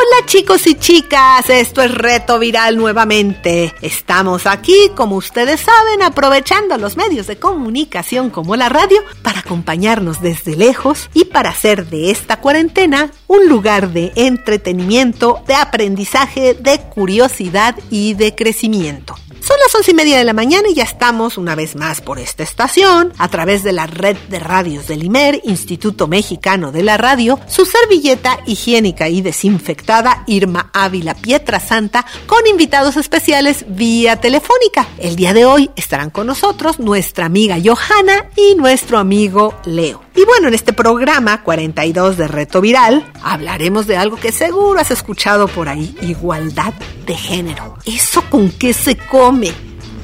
Hola 0.00 0.26
chicos 0.26 0.64
y 0.68 0.76
chicas, 0.76 1.50
esto 1.50 1.82
es 1.82 1.92
Reto 1.92 2.38
Viral 2.38 2.76
nuevamente. 2.76 3.74
Estamos 3.82 4.46
aquí, 4.46 4.92
como 4.94 5.16
ustedes 5.16 5.58
saben, 5.60 6.02
aprovechando 6.02 6.78
los 6.78 6.96
medios 6.96 7.26
de 7.26 7.40
comunicación 7.40 8.30
como 8.30 8.54
la 8.54 8.68
radio 8.68 9.02
para 9.22 9.40
acompañarnos 9.40 10.20
desde 10.20 10.54
lejos 10.54 11.10
y 11.14 11.24
para 11.24 11.50
hacer 11.50 11.86
de 11.86 12.12
esta 12.12 12.40
cuarentena 12.40 13.10
un 13.26 13.48
lugar 13.48 13.88
de 13.88 14.12
entretenimiento, 14.14 15.42
de 15.48 15.54
aprendizaje, 15.56 16.54
de 16.54 16.78
curiosidad 16.78 17.74
y 17.90 18.14
de 18.14 18.36
crecimiento. 18.36 19.16
Son 19.40 19.56
las 19.60 19.74
once 19.74 19.92
y 19.92 19.94
media 19.94 20.18
de 20.18 20.24
la 20.24 20.32
mañana 20.32 20.68
y 20.68 20.74
ya 20.74 20.84
estamos 20.84 21.38
una 21.38 21.54
vez 21.54 21.76
más 21.76 22.00
por 22.00 22.18
esta 22.18 22.42
estación, 22.42 23.12
a 23.18 23.28
través 23.28 23.62
de 23.62 23.72
la 23.72 23.86
red 23.86 24.16
de 24.28 24.38
radios 24.38 24.86
del 24.86 25.04
IMER, 25.04 25.40
Instituto 25.44 26.06
Mexicano 26.06 26.72
de 26.72 26.82
la 26.82 26.96
Radio, 26.96 27.38
su 27.46 27.64
servilleta 27.64 28.38
higiénica 28.46 29.08
y 29.08 29.22
desinfectada 29.22 30.24
Irma 30.26 30.70
Ávila 30.72 31.14
Pietra 31.14 31.60
Santa, 31.60 32.04
con 32.26 32.46
invitados 32.46 32.96
especiales 32.96 33.64
vía 33.68 34.16
telefónica. 34.16 34.88
El 34.98 35.16
día 35.16 35.32
de 35.32 35.44
hoy 35.44 35.70
estarán 35.76 36.10
con 36.10 36.26
nosotros 36.26 36.78
nuestra 36.78 37.26
amiga 37.26 37.56
Johanna 37.62 38.30
y 38.36 38.54
nuestro 38.56 38.98
amigo 38.98 39.54
Leo. 39.64 40.07
Y 40.18 40.24
bueno, 40.24 40.48
en 40.48 40.54
este 40.54 40.72
programa 40.72 41.44
42 41.44 42.16
de 42.16 42.26
Reto 42.26 42.60
Viral 42.60 43.08
hablaremos 43.22 43.86
de 43.86 43.96
algo 43.96 44.16
que 44.16 44.32
seguro 44.32 44.80
has 44.80 44.90
escuchado 44.90 45.46
por 45.46 45.68
ahí, 45.68 45.96
igualdad 46.02 46.74
de 47.06 47.14
género. 47.14 47.76
¿Eso 47.86 48.24
con 48.28 48.50
qué 48.50 48.72
se 48.72 48.96
come? 48.96 49.52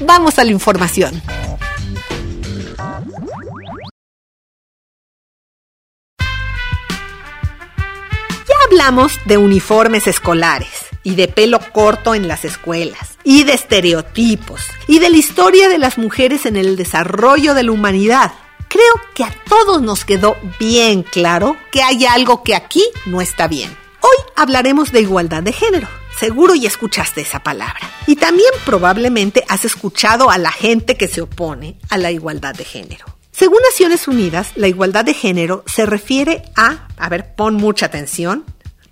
Vamos 0.07 0.39
a 0.39 0.45
la 0.45 0.53
información. 0.53 1.21
Ya 8.47 8.55
hablamos 8.71 9.19
de 9.25 9.37
uniformes 9.37 10.07
escolares 10.07 10.87
y 11.03 11.17
de 11.17 11.27
pelo 11.27 11.59
corto 11.73 12.15
en 12.15 12.29
las 12.29 12.45
escuelas 12.45 13.19
y 13.25 13.43
de 13.43 13.55
estereotipos 13.55 14.61
y 14.87 15.01
de 15.01 15.11
la 15.11 15.17
historia 15.17 15.69
de 15.69 15.79
las 15.79 15.99
mujeres 15.99 16.47
en 16.47 16.55
el 16.55 16.77
desarrollo 16.77 17.55
de 17.55 17.65
la 17.65 17.73
humanidad. 17.73 18.31
Creo 18.75 19.01
que 19.15 19.23
a 19.23 19.33
todos 19.49 19.83
nos 19.83 20.05
quedó 20.05 20.37
bien 20.59 21.05
claro 21.05 21.57
que 21.71 21.81
hay 21.81 22.07
algo 22.07 22.43
que 22.43 22.57
aquí 22.57 22.83
no 23.07 23.21
está 23.21 23.47
bien. 23.47 23.71
Hoy 24.01 24.17
hablaremos 24.35 24.91
de 24.91 25.01
igualdad 25.01 25.45
de 25.45 25.53
género. 25.53 25.87
Seguro 26.19 26.57
ya 26.57 26.67
escuchaste 26.67 27.21
esa 27.21 27.39
palabra. 27.39 27.89
Y 28.09 28.17
también 28.17 28.51
probablemente 28.65 29.45
has 29.47 29.65
escuchado 29.65 30.29
a 30.29 30.39
la 30.39 30.51
gente 30.51 30.97
que 30.97 31.07
se 31.07 31.21
opone 31.21 31.79
a 31.89 31.99
la 31.99 32.11
igualdad 32.11 32.53
de 32.53 32.65
género. 32.65 33.05
Según 33.31 33.61
Naciones 33.63 34.09
Unidas, 34.09 34.51
la 34.57 34.67
igualdad 34.67 35.05
de 35.05 35.15
género 35.15 35.63
se 35.67 35.87
refiere 35.87 36.43
a, 36.57 36.89
a 36.97 37.09
ver, 37.09 37.37
pon 37.37 37.55
mucha 37.55 37.87
atención, 37.87 38.45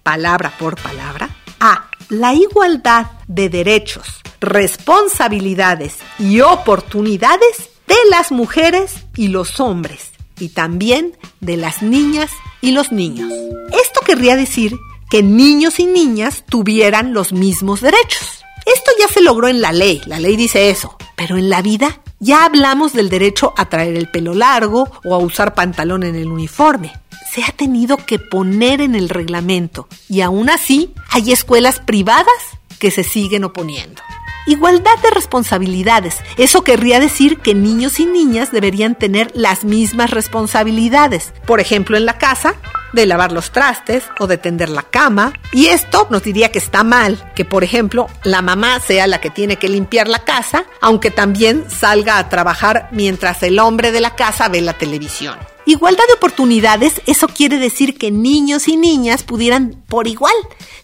palabra 0.05 0.55
por 0.61 0.81
palabra, 0.81 1.29
a 1.59 1.91
la 2.09 2.35
igualdad 2.35 3.07
de 3.27 3.49
derechos, 3.49 4.07
responsabilidades 4.41 5.97
y 6.21 6.41
oportunidades 6.41 7.72
las 8.11 8.33
mujeres 8.33 8.95
y 9.17 9.29
los 9.29 9.61
hombres, 9.61 10.11
y 10.39 10.49
también 10.49 11.17
de 11.41 11.57
las 11.57 11.83
niñas 11.83 12.31
y 12.61 12.73
los 12.73 12.93
niños. 12.93 13.33
Esto 13.85 14.01
querría 14.05 14.37
decir 14.37 14.79
que 15.11 15.23
niños 15.23 15.79
y 15.79 15.87
niñas 15.87 16.45
tuvieran 16.49 17.13
los 17.13 17.33
mismos 17.33 17.81
derechos. 17.81 18.43
Esto 18.65 18.93
ya 18.99 19.09
se 19.09 19.21
logró 19.21 19.49
en 19.49 19.61
la 19.61 19.73
ley, 19.73 20.01
la 20.07 20.21
ley 20.21 20.37
dice 20.37 20.71
eso, 20.71 20.97
pero 21.17 21.37
en 21.37 21.51
la 21.51 21.63
vida 21.63 22.01
ya 22.21 22.45
hablamos 22.45 22.93
del 22.93 23.09
derecho 23.09 23.53
a 23.57 23.69
traer 23.69 23.97
el 23.97 24.09
pelo 24.09 24.35
largo 24.35 24.89
o 25.05 25.15
a 25.15 25.19
usar 25.19 25.55
pantalón 25.55 26.05
en 26.05 26.15
el 26.15 26.29
uniforme. 26.29 26.93
Se 27.33 27.43
ha 27.43 27.51
tenido 27.51 27.97
que 27.97 28.19
poner 28.19 28.81
en 28.81 28.95
el 28.95 29.09
reglamento 29.09 29.89
y 30.09 30.21
aún 30.21 30.49
así 30.49 30.95
hay 31.11 31.33
escuelas 31.33 31.81
privadas 31.81 32.27
que 32.79 32.91
se 32.91 33.03
siguen 33.03 33.45
oponiendo. 33.45 34.03
Igualdad 34.47 34.99
de 35.03 35.11
responsabilidades. 35.11 36.17
Eso 36.37 36.65
querría 36.65 36.99
decir 36.99 37.39
que 37.39 37.55
niños 37.55 38.01
y 38.01 38.07
niñas 38.07 38.51
deberían 38.51 38.97
tener 38.97 39.31
las 39.35 39.65
mismas 39.65 40.11
responsabilidades. 40.11 41.33
Por 41.47 41.61
ejemplo, 41.61 41.97
en 41.97 42.07
la 42.07 42.19
casa, 42.19 42.57
de 42.93 43.07
lavar 43.07 43.33
los 43.33 43.51
trastes 43.51 44.05
o 44.19 44.27
de 44.27 44.39
tender 44.39 44.69
la 44.69 44.83
cama. 44.83 45.33
Y 45.53 45.67
esto 45.67 46.07
nos 46.11 46.23
diría 46.23 46.51
que 46.51 46.59
está 46.59 46.85
mal, 46.85 47.33
que 47.35 47.45
por 47.45 47.65
ejemplo 47.65 48.09
la 48.25 48.43
mamá 48.43 48.81
sea 48.81 49.07
la 49.07 49.21
que 49.21 49.31
tiene 49.31 49.57
que 49.57 49.69
limpiar 49.69 50.09
la 50.09 50.21
casa, 50.21 50.65
aunque 50.81 51.11
también 51.11 51.65
salga 51.71 52.19
a 52.19 52.29
trabajar 52.29 52.89
mientras 52.93 53.43
el 53.43 53.59
hombre 53.59 53.93
de 53.93 54.01
la 54.01 54.15
casa 54.15 54.49
ve 54.49 54.61
la 54.61 54.75
televisión. 54.75 55.39
Igualdad 55.65 56.05
de 56.09 56.15
oportunidades, 56.15 57.01
eso 57.07 57.29
quiere 57.29 57.59
decir 57.59 57.97
que 57.97 58.11
niños 58.11 58.67
y 58.67 58.77
niñas 58.77 59.23
pudieran 59.23 59.83
por 59.87 60.09
igual 60.09 60.35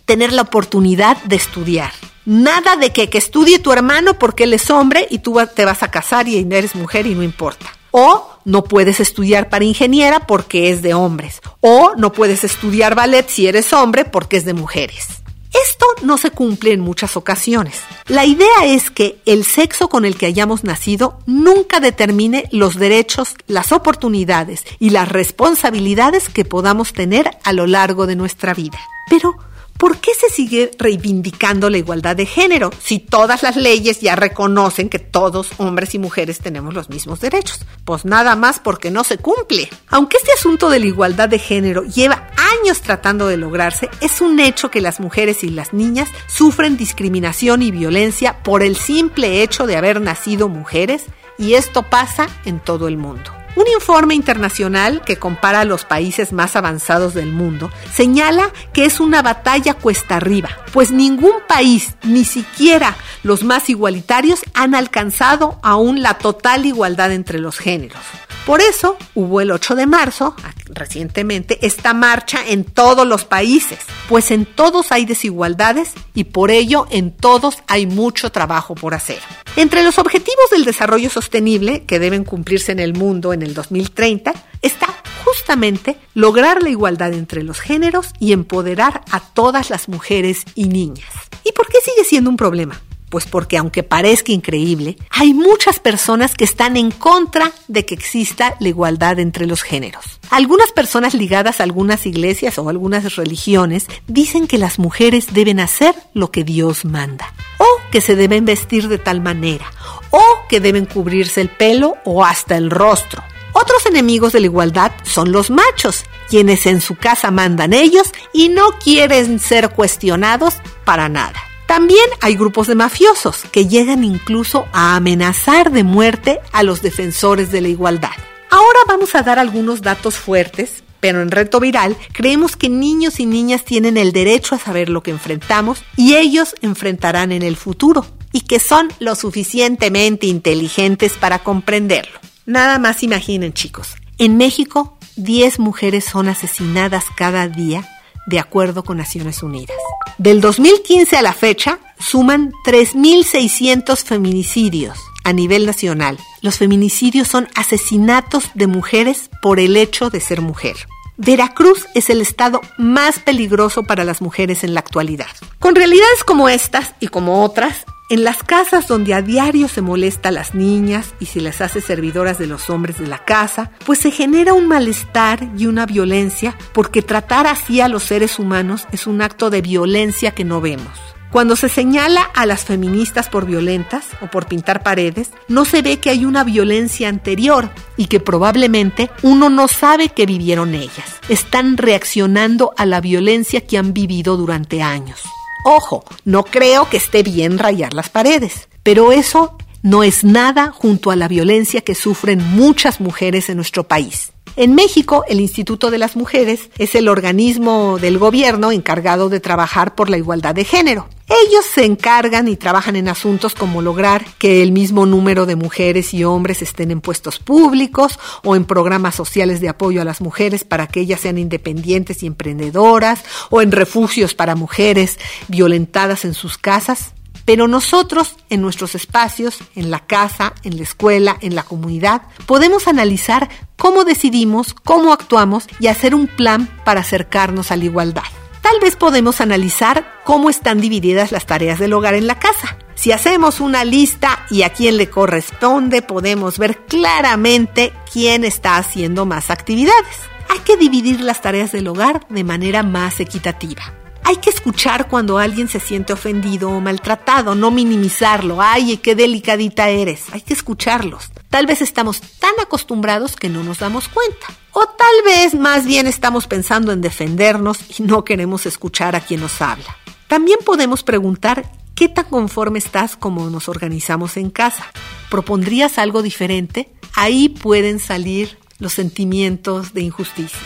tener 0.05 0.33
la 0.33 0.43
oportunidad 0.43 1.17
de 1.25 1.37
estudiar. 1.37 1.91
Nada 2.29 2.77
de 2.77 2.93
que, 2.93 3.09
estudie 3.17 3.59
tu 3.59 3.73
hermano 3.73 4.19
porque 4.19 4.45
él 4.45 4.53
es 4.53 4.71
hombre 4.71 5.07
y 5.09 5.21
tú 5.21 5.39
te 5.57 5.65
vas 5.65 5.83
a 5.83 5.91
casar 5.91 6.29
y 6.29 6.47
eres 6.51 6.75
mujer 6.75 7.07
y 7.07 7.15
no 7.15 7.23
importa. 7.23 7.65
O 7.91 8.29
no 8.45 8.65
puedes 8.65 9.01
estudiar 9.01 9.49
para 9.49 9.65
ingeniera 9.65 10.27
porque 10.27 10.69
es 10.69 10.83
de 10.83 10.93
hombres. 10.93 11.41
O 11.63 11.95
no 11.97 12.13
puedes 12.13 12.45
estudiar 12.45 12.95
ballet 12.95 13.27
si 13.31 13.47
eres 13.47 13.73
hombre 13.73 14.05
porque 14.05 14.37
es 14.37 14.45
de 14.45 14.53
mujeres. 14.53 15.07
Esto 15.55 15.87
no 16.03 16.19
se 16.19 16.31
cumple 16.31 16.75
en 16.75 16.81
muchas 16.81 17.17
ocasiones. 17.17 17.81
La 18.09 18.27
idea 18.27 18.67
es 18.67 18.91
que 18.91 19.23
el 19.25 19.43
sexo 19.47 19.89
con 19.89 20.05
el 20.05 20.19
que 20.19 20.27
hayamos 20.27 20.65
nacido 20.65 21.21
nunca 21.25 21.81
determine 21.81 22.45
los 22.53 22.77
derechos, 22.77 23.37
las 23.47 23.73
oportunidades 23.73 24.65
y 24.79 24.91
las 24.91 25.09
responsabilidades 25.09 26.29
que 26.29 26.45
podamos 26.45 26.93
tener 26.93 27.31
a 27.43 27.55
lo 27.55 27.67
largo 27.67 28.07
de 28.07 28.17
nuestra 28.17 28.53
vida. 28.53 28.79
Pero, 29.09 29.35
¿Por 29.79 29.99
qué 29.99 30.11
se 30.13 30.29
sigue 30.29 30.73
reivindicando 30.77 31.71
la 31.71 31.79
igualdad 31.79 32.17
de 32.17 32.27
género 32.27 32.71
si 32.83 32.99
todas 32.99 33.45
las 33.45 33.55
leyes 33.55 34.01
ya 34.01 34.17
reconocen 34.17 34.89
que 34.89 34.99
todos, 34.99 35.51
hombres 35.59 35.95
y 35.95 36.01
mujeres, 36.01 36.41
tenemos 36.41 36.75
los 36.75 36.91
mismos 36.91 37.21
derechos? 37.21 37.61
Pues 37.85 38.05
nada 38.05 38.35
más 38.35 38.59
porque 38.59 38.91
no 38.91 39.05
se 39.05 39.19
cumple. 39.19 39.71
Aunque 39.87 40.17
este 40.17 40.33
asunto 40.33 40.69
de 40.69 40.81
la 40.81 40.87
igualdad 40.87 41.29
de 41.29 41.39
género 41.39 41.85
lleva 41.85 42.27
años 42.61 42.81
tratando 42.81 43.29
de 43.29 43.37
lograrse, 43.37 43.89
es 44.01 44.21
un 44.21 44.41
hecho 44.41 44.69
que 44.69 44.81
las 44.81 44.99
mujeres 44.99 45.45
y 45.45 45.49
las 45.49 45.73
niñas 45.73 46.09
sufren 46.27 46.77
discriminación 46.77 47.63
y 47.63 47.71
violencia 47.71 48.43
por 48.43 48.65
el 48.65 48.75
simple 48.75 49.45
hecho 49.45 49.69
de 49.69 49.77
haber 49.77 50.01
nacido 50.01 50.49
mujeres 50.49 51.05
y 51.39 51.55
esto 51.55 51.85
pasa 51.85 52.27
en 52.45 52.59
todo 52.59 52.89
el 52.89 52.97
mundo. 52.97 53.38
Un 53.59 53.67
informe 53.75 54.15
internacional 54.15 55.03
que 55.05 55.17
compara 55.17 55.63
a 55.63 55.65
los 55.65 55.85
países 55.85 56.33
más 56.33 56.55
avanzados 56.55 57.13
del 57.13 57.33
mundo 57.33 57.73
señala 57.93 58.53
que 58.73 58.85
es 58.85 59.01
una 59.01 59.21
batalla 59.21 59.75
cuesta 59.75 60.15
arriba, 60.15 60.49
pues 60.73 60.93
ningún 60.93 61.33
país, 61.49 61.97
ni 62.05 62.25
siquiera 62.25 62.97
los 63.25 63.43
más 63.43 63.69
igualitarios, 63.69 64.43
han 64.55 64.77
alcanzado 64.77 65.59
aún 65.65 66.03
la 66.03 66.19
total 66.19 66.67
igualdad 66.67 67.11
entre 67.11 67.41
los 67.41 67.59
géneros. 67.59 67.99
Por 68.47 68.63
eso 68.63 68.97
hubo 69.15 69.43
el 69.43 69.51
8 69.51 69.75
de 69.75 69.87
marzo, 69.87 70.35
recientemente, 70.71 71.59
esta 71.67 71.93
marcha 71.93 72.39
en 72.47 72.65
todos 72.65 73.07
los 73.07 73.27
países, 73.27 73.79
pues 74.09 74.31
en 74.31 74.47
todos 74.47 74.91
hay 74.91 75.05
desigualdades 75.05 75.93
y 76.15 76.25
por 76.25 76.51
ello 76.51 76.87
en 76.91 77.11
todos 77.11 77.59
hay 77.67 77.87
mucho 77.87 78.33
trabajo 78.33 78.75
por 78.75 78.95
hacer. 78.95 79.19
Entre 79.57 79.83
los 79.83 79.99
objetivos 79.99 80.49
del 80.51 80.65
desarrollo 80.65 81.11
sostenible 81.11 81.85
que 81.85 81.99
deben 81.99 82.25
cumplirse 82.25 82.73
en 82.73 82.79
el 82.79 82.95
mundo 82.95 83.35
en 83.35 83.43
el 83.43 83.48
2030 83.55 84.33
está 84.63 84.87
justamente 85.25 85.97
lograr 86.15 86.63
la 86.63 86.71
igualdad 86.71 87.13
entre 87.13 87.43
los 87.43 87.61
géneros 87.61 88.09
y 88.19 88.33
empoderar 88.33 89.03
a 89.11 89.21
todas 89.21 89.71
las 89.71 89.89
mujeres 89.89 90.45
y 90.55 90.69
niñas. 90.69 91.11
¿Y 91.45 91.53
por 91.53 91.69
qué 91.69 91.79
sigue 91.85 92.05
siendo 92.05 92.31
un 92.31 92.37
problema? 92.37 92.81
Pues 93.11 93.25
porque 93.25 93.57
aunque 93.57 93.83
parezca 93.83 94.33
increíble, 94.33 94.99
hay 95.11 95.33
muchas 95.33 95.81
personas 95.81 96.35
que 96.35 96.45
están 96.45 96.77
en 96.77 96.91
contra 96.91 97.53
de 97.67 97.87
que 97.87 97.95
exista 97.95 98.57
la 98.61 98.69
igualdad 98.69 99.19
entre 99.19 99.47
los 99.47 99.63
géneros. 99.63 100.21
Algunas 100.31 100.73
personas 100.73 101.15
ligadas 101.15 101.61
a 101.61 101.65
algunas 101.65 102.05
iglesias 102.05 102.59
o 102.59 102.69
algunas 102.69 103.17
religiones 103.17 103.87
dicen 104.07 104.47
que 104.47 104.59
las 104.59 104.79
mujeres 104.79 105.33
deben 105.33 105.59
hacer 105.59 105.95
lo 106.13 106.31
que 106.31 106.45
Dios 106.45 106.85
manda, 106.85 107.33
o 107.59 107.67
que 107.91 108.03
se 108.03 108.15
deben 108.15 108.45
vestir 108.45 108.89
de 108.89 108.99
tal 108.99 109.23
manera, 109.23 109.73
o 110.11 110.23
que 110.49 110.61
deben 110.61 110.85
cubrirse 110.85 111.41
el 111.41 111.49
pelo 111.49 111.97
o 112.05 112.25
hasta 112.25 112.57
el 112.57 112.71
rostro. 112.71 113.23
Otros 113.61 113.87
enemigos 113.87 114.33
de 114.33 114.39
la 114.39 114.47
igualdad 114.47 114.93
son 115.03 115.33
los 115.33 115.51
machos, 115.51 116.05
quienes 116.29 116.65
en 116.67 116.81
su 116.81 116.95
casa 116.95 117.33
mandan 117.33 117.73
ellos 117.73 118.13
y 118.33 118.51
no 118.51 118.71
quieren 118.79 119.41
ser 119.41 119.71
cuestionados 119.71 120.55
para 120.85 121.09
nada. 121.09 121.43
También 121.67 122.07
hay 122.21 122.37
grupos 122.37 122.69
de 122.69 122.77
mafiosos 122.77 123.43
que 123.51 123.67
llegan 123.67 124.05
incluso 124.05 124.69
a 124.73 124.95
amenazar 124.95 125.73
de 125.73 125.83
muerte 125.83 126.39
a 126.53 126.63
los 126.63 126.83
defensores 126.83 127.51
de 127.51 127.61
la 127.61 127.67
igualdad. 127.67 128.13
Ahora 128.49 128.79
vamos 128.87 129.17
a 129.17 129.23
dar 129.23 129.41
algunos 129.41 129.83
datos 129.83 130.15
fuertes, 130.15 130.85
pero 131.01 131.21
en 131.21 131.33
Reto 131.33 131.59
Viral 131.59 131.97
creemos 132.13 132.55
que 132.55 132.69
niños 132.69 133.19
y 133.19 133.27
niñas 133.27 133.65
tienen 133.65 133.97
el 133.97 134.13
derecho 134.13 134.55
a 134.55 134.59
saber 134.61 134.89
lo 134.89 135.03
que 135.03 135.11
enfrentamos 135.11 135.83
y 135.97 136.15
ellos 136.15 136.55
enfrentarán 136.63 137.33
en 137.33 137.43
el 137.43 137.57
futuro 137.57 138.07
y 138.33 138.43
que 138.43 138.61
son 138.61 138.93
lo 139.01 139.17
suficientemente 139.17 140.29
inteligentes 140.29 141.15
para 141.15 141.41
comprenderlo. 141.41 142.21
Nada 142.49 142.79
más 142.79 143.03
imaginen 143.03 143.53
chicos, 143.53 143.89
en 144.17 144.39
México 144.39 144.97
10 145.17 145.59
mujeres 145.59 146.07
son 146.07 146.29
asesinadas 146.29 147.05
cada 147.15 147.47
día 147.47 147.87
de 148.27 148.39
acuerdo 148.39 148.85
con 148.85 148.97
Naciones 148.97 149.43
Unidas. 149.43 149.77
Del 150.17 150.41
2015 150.41 151.19
a 151.19 151.21
la 151.21 151.35
fecha 151.35 151.79
suman 152.01 152.53
3.600 152.65 154.03
feminicidios 154.03 154.99
a 155.25 155.35
nivel 155.35 155.67
nacional. 155.67 156.17
Los 156.41 156.57
feminicidios 156.57 157.29
son 157.29 157.49
asesinatos 157.55 158.49
de 158.55 158.67
mujeres 158.67 159.29
por 159.43 159.61
el 159.61 159.77
hecho 159.77 160.09
de 160.09 160.21
ser 160.21 160.41
mujer. 160.41 160.77
Veracruz 161.19 161.87
es 161.95 162.09
el 162.09 162.23
estado 162.23 162.63
más 162.79 163.19
peligroso 163.19 163.83
para 163.83 164.05
las 164.05 164.23
mujeres 164.23 164.65
en 164.65 164.73
la 164.73 164.81
actualidad. 164.81 165.27
Con 165.59 165.75
realidades 165.75 166.25
como 166.25 166.49
estas 166.49 166.95
y 166.99 167.09
como 167.09 167.45
otras, 167.45 167.85
en 168.09 168.25
las 168.25 168.43
casas 168.43 168.89
donde 168.89 169.13
a 169.13 169.21
diario 169.21 169.69
se 169.69 169.83
molesta 169.83 170.31
a 170.31 170.33
las 170.33 170.55
niñas 170.55 171.15
y 171.21 171.27
se 171.27 171.41
les 171.41 171.61
hace 171.61 171.81
servidoras 171.81 172.39
de 172.39 172.47
los 172.47 172.71
hombres 172.71 172.99
de 172.99 173.07
la 173.07 173.25
casa, 173.25 173.71
pues 173.85 173.99
se 173.99 174.11
genera 174.11 174.55
un 174.55 174.67
malestar 174.67 175.47
y 175.59 175.67
una 175.67 175.85
violencia 175.85 176.57
porque 176.73 177.03
tratar 177.03 177.47
así 177.47 177.81
a 177.81 177.89
los 177.89 178.05
seres 178.05 178.39
humanos 178.39 178.87
es 178.93 179.07
un 179.07 179.21
acto 179.21 179.51
de 179.51 179.61
violencia 179.61 180.31
que 180.31 180.45
no 180.45 180.61
vemos. 180.61 180.99
Cuando 181.31 181.57
se 181.57 181.69
señala 181.69 182.23
a 182.23 182.47
las 182.47 182.65
feministas 182.65 183.29
por 183.29 183.45
violentas 183.45 184.07
o 184.23 184.29
por 184.29 184.47
pintar 184.47 184.83
paredes, 184.83 185.31
no 185.47 185.67
se 185.67 185.83
ve 185.83 185.99
que 185.99 186.09
hay 186.09 186.25
una 186.25 186.43
violencia 186.43 187.11
anterior 187.11 187.69
y 187.99 188.07
que 188.07 188.19
probablemente 188.19 189.11
uno 189.23 189.51
no 189.51 189.69
sabe 189.69 190.09
que 190.09 190.25
vivieron 190.25 190.75
ellas. 190.75 191.21
Están 191.29 191.77
reaccionando 191.77 192.73
a 192.79 192.87
la 192.87 193.03
violencia 193.03 193.61
que 193.61 193.77
han 193.77 193.93
vivido 193.93 194.39
durante 194.39 194.81
años. 194.81 195.21
Ojo, 195.65 196.05
no 196.25 196.45
creo 196.45 196.89
que 196.89 196.97
esté 196.97 197.23
bien 197.23 197.59
rayar 197.59 197.93
las 197.93 198.09
paredes, 198.09 198.69
pero 198.83 199.13
eso 199.13 199.57
no 199.83 200.03
es 200.03 200.25
nada 200.25 200.73
junto 200.73 201.11
a 201.11 201.17
la 201.17 201.29
violencia 201.29 201.81
que 201.81 201.95
sufren 201.95 202.43
muchas 202.43 203.01
mujeres 203.01 203.49
en 203.49 203.57
nuestro 203.57 203.85
país. 203.87 204.33
En 204.61 204.75
México, 204.75 205.23
el 205.29 205.39
Instituto 205.39 205.93
de 205.93 205.99
las 205.99 206.17
Mujeres 206.17 206.69
es 206.79 206.97
el 206.97 207.07
organismo 207.07 207.97
del 208.01 208.19
gobierno 208.19 208.73
encargado 208.73 209.29
de 209.29 209.39
trabajar 209.39 209.95
por 209.95 210.11
la 210.11 210.17
igualdad 210.17 210.53
de 210.53 210.65
género. 210.65 211.09
Ellos 211.29 211.65
se 211.65 211.85
encargan 211.85 212.49
y 212.49 212.57
trabajan 212.57 212.97
en 212.97 213.07
asuntos 213.07 213.55
como 213.55 213.83
lograr 213.83 214.27
que 214.39 214.61
el 214.65 214.73
mismo 214.73 215.07
número 215.07 215.47
de 215.47 215.55
mujeres 215.55 216.13
y 216.13 216.25
hombres 216.25 216.61
estén 216.61 216.91
en 216.91 217.01
puestos 217.01 217.39
públicos 217.39 218.19
o 218.43 218.57
en 218.57 218.65
programas 218.65 219.15
sociales 219.15 219.61
de 219.61 219.69
apoyo 219.69 220.03
a 220.03 220.05
las 220.05 220.21
mujeres 220.21 220.65
para 220.65 220.89
que 220.89 221.03
ellas 221.03 221.21
sean 221.21 221.39
independientes 221.39 222.25
y 222.25 222.27
emprendedoras 222.27 223.23
o 223.51 223.63
en 223.63 223.71
refugios 223.71 224.35
para 224.35 224.57
mujeres 224.57 225.21
violentadas 225.47 226.25
en 226.25 226.35
sus 226.35 226.59
casas. 226.59 227.13
Pero 227.49 227.67
nosotros, 227.67 228.37
en 228.51 228.61
nuestros 228.61 228.95
espacios, 228.95 229.61
en 229.75 229.91
la 229.91 230.01
casa, 230.01 230.53
en 230.65 230.77
la 230.77 230.83
escuela, 230.83 231.39
en 231.41 231.55
la 231.55 231.63
comunidad, 231.63 232.21
podemos 232.45 232.87
analizar 232.89 233.49
cómo 233.79 234.05
decidimos, 234.05 234.75
cómo 234.75 235.15
actuamos 235.15 235.67
y 235.81 235.87
hacer 235.87 236.15
un 236.15 236.27
plan 236.27 236.67
para 236.85 237.01
acercarnos 237.01 237.73
a 237.73 237.77
la 237.77 237.85
igualdad. 237.85 238.25
Tal 238.61 238.79
vez 238.81 238.97
podemos 238.97 239.41
analizar 239.41 240.21
cómo 240.25 240.51
están 240.51 240.79
divididas 240.79 241.33
las 241.33 241.47
tareas 241.47 241.79
del 241.79 241.95
hogar 241.95 242.13
en 242.13 242.27
la 242.27 242.39
casa. 242.39 242.77
Si 242.97 243.13
hacemos 243.13 243.61
una 243.61 243.83
lista 243.83 244.45
y 244.51 244.61
a 244.61 244.75
quién 244.75 244.99
le 244.99 245.09
corresponde, 245.09 246.03
podemos 246.03 246.59
ver 246.59 246.77
claramente 246.85 247.95
quién 248.13 248.45
está 248.45 248.77
haciendo 248.77 249.25
más 249.25 249.49
actividades. 249.49 250.19
Hay 250.51 250.59
que 250.59 250.77
dividir 250.77 251.23
las 251.23 251.41
tareas 251.41 251.73
del 251.73 251.89
hogar 251.89 252.27
de 252.29 252.45
manera 252.45 252.83
más 252.83 253.21
equitativa. 253.21 253.95
Hay 254.29 254.37
que 254.37 254.51
escuchar 254.51 255.09
cuando 255.09 255.39
alguien 255.39 255.69
se 255.69 255.81
siente 255.81 256.13
ofendido 256.13 256.69
o 256.69 256.83
maltratado, 256.83 257.55
no 257.55 257.71
minimizarlo. 257.71 258.61
Ay, 258.61 258.99
qué 258.99 259.15
delicadita 259.15 259.89
eres. 259.89 260.25
Hay 260.33 260.43
que 260.43 260.53
escucharlos. 260.53 261.31
Tal 261.49 261.65
vez 261.65 261.81
estamos 261.81 262.21
tan 262.21 262.53
acostumbrados 262.61 263.37
que 263.37 263.49
no 263.49 263.65
nos 263.65 263.79
damos 263.79 264.07
cuenta. 264.09 264.49
O 264.73 264.85
tal 264.85 265.25
vez 265.25 265.55
más 265.55 265.87
bien 265.87 266.07
estamos 266.07 266.47
pensando 266.47 266.93
en 266.93 267.01
defendernos 267.01 267.79
y 267.99 268.03
no 268.03 268.23
queremos 268.23 268.67
escuchar 268.67 269.17
a 269.17 269.23
quien 269.23 269.41
nos 269.41 269.63
habla. 269.63 269.97
También 270.27 270.59
podemos 270.63 271.03
preguntar 271.03 271.73
qué 271.95 272.11
tan 272.11 272.27
conforme 272.27 272.81
estás 272.81 273.17
como 273.17 273.49
nos 273.49 273.71
organizamos 273.71 274.37
en 274.37 274.51
casa. 274.51 274.85
¿Propondrías 275.31 275.97
algo 275.97 276.21
diferente? 276.21 276.93
Ahí 277.15 277.49
pueden 277.49 277.99
salir 277.99 278.59
los 278.79 278.93
sentimientos 278.93 279.95
de 279.95 280.03
injusticia. 280.03 280.61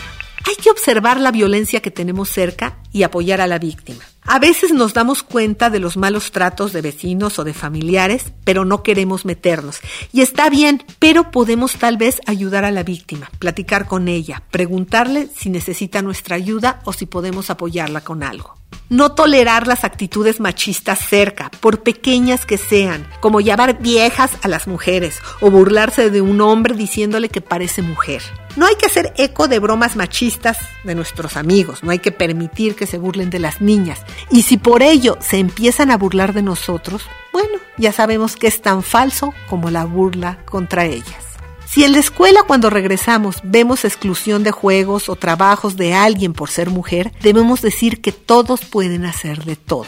Hay 0.53 0.63
que 0.63 0.69
observar 0.69 1.19
la 1.19 1.31
violencia 1.31 1.81
que 1.81 1.89
tenemos 1.89 2.29
cerca 2.29 2.77
y 2.91 3.01
apoyar 3.01 3.41
a 3.41 3.47
la 3.47 3.57
víctima. 3.57 4.03
A 4.21 4.37
veces 4.37 4.71
nos 4.71 4.93
damos 4.93 5.23
cuenta 5.23 5.71
de 5.71 5.79
los 5.79 5.97
malos 5.97 6.31
tratos 6.31 6.73
de 6.73 6.83
vecinos 6.83 7.39
o 7.39 7.43
de 7.43 7.55
familiares, 7.55 8.25
pero 8.43 8.63
no 8.63 8.83
queremos 8.83 9.25
meternos. 9.25 9.79
Y 10.11 10.21
está 10.21 10.51
bien, 10.51 10.83
pero 10.99 11.31
podemos 11.31 11.73
tal 11.77 11.97
vez 11.97 12.21
ayudar 12.27 12.65
a 12.65 12.71
la 12.71 12.83
víctima, 12.83 13.31
platicar 13.39 13.87
con 13.87 14.07
ella, 14.07 14.43
preguntarle 14.51 15.27
si 15.35 15.49
necesita 15.49 16.03
nuestra 16.03 16.35
ayuda 16.35 16.81
o 16.85 16.93
si 16.93 17.07
podemos 17.07 17.49
apoyarla 17.49 18.01
con 18.01 18.21
algo. 18.21 18.53
No 18.89 19.13
tolerar 19.13 19.65
las 19.65 19.83
actitudes 19.83 20.39
machistas 20.39 20.99
cerca, 20.99 21.49
por 21.61 21.81
pequeñas 21.81 22.45
que 22.45 22.59
sean, 22.59 23.07
como 23.21 23.41
llamar 23.41 23.79
viejas 23.81 24.29
a 24.43 24.47
las 24.47 24.67
mujeres 24.67 25.17
o 25.41 25.49
burlarse 25.49 26.11
de 26.11 26.21
un 26.21 26.41
hombre 26.41 26.75
diciéndole 26.75 27.29
que 27.29 27.41
parece 27.41 27.81
mujer. 27.81 28.21
No 28.55 28.67
hay 28.67 28.75
que 28.75 28.85
hacer 28.85 29.13
eco 29.17 29.47
de 29.47 29.57
bromas 29.57 29.95
machistas 29.95 30.57
de 30.83 30.93
nuestros 30.93 31.37
amigos, 31.37 31.81
no 31.81 31.89
hay 31.89 31.97
que 31.97 32.11
permitir 32.11 32.75
que 32.75 32.85
se 32.85 32.99
burlen 32.99 33.31
de 33.31 33.39
las 33.39 33.61
niñas. 33.61 34.01
Y 34.29 34.43
si 34.43 34.57
por 34.57 34.83
ello 34.83 35.17
se 35.21 35.37
empiezan 35.37 35.89
a 35.89 35.97
burlar 35.97 36.33
de 36.33 36.43
nosotros, 36.43 37.03
bueno, 37.31 37.57
ya 37.77 37.91
sabemos 37.91 38.35
que 38.35 38.45
es 38.47 38.61
tan 38.61 38.83
falso 38.83 39.33
como 39.49 39.71
la 39.71 39.85
burla 39.85 40.37
contra 40.45 40.85
ellas. 40.85 41.25
Si 41.65 41.83
en 41.83 41.93
la 41.93 41.99
escuela 41.99 42.43
cuando 42.45 42.69
regresamos 42.69 43.37
vemos 43.43 43.85
exclusión 43.85 44.43
de 44.43 44.51
juegos 44.51 45.09
o 45.09 45.15
trabajos 45.15 45.75
de 45.75 45.95
alguien 45.95 46.33
por 46.33 46.51
ser 46.51 46.69
mujer, 46.69 47.11
debemos 47.21 47.63
decir 47.63 48.01
que 48.01 48.11
todos 48.11 48.63
pueden 48.65 49.05
hacer 49.05 49.45
de 49.45 49.55
todo, 49.55 49.87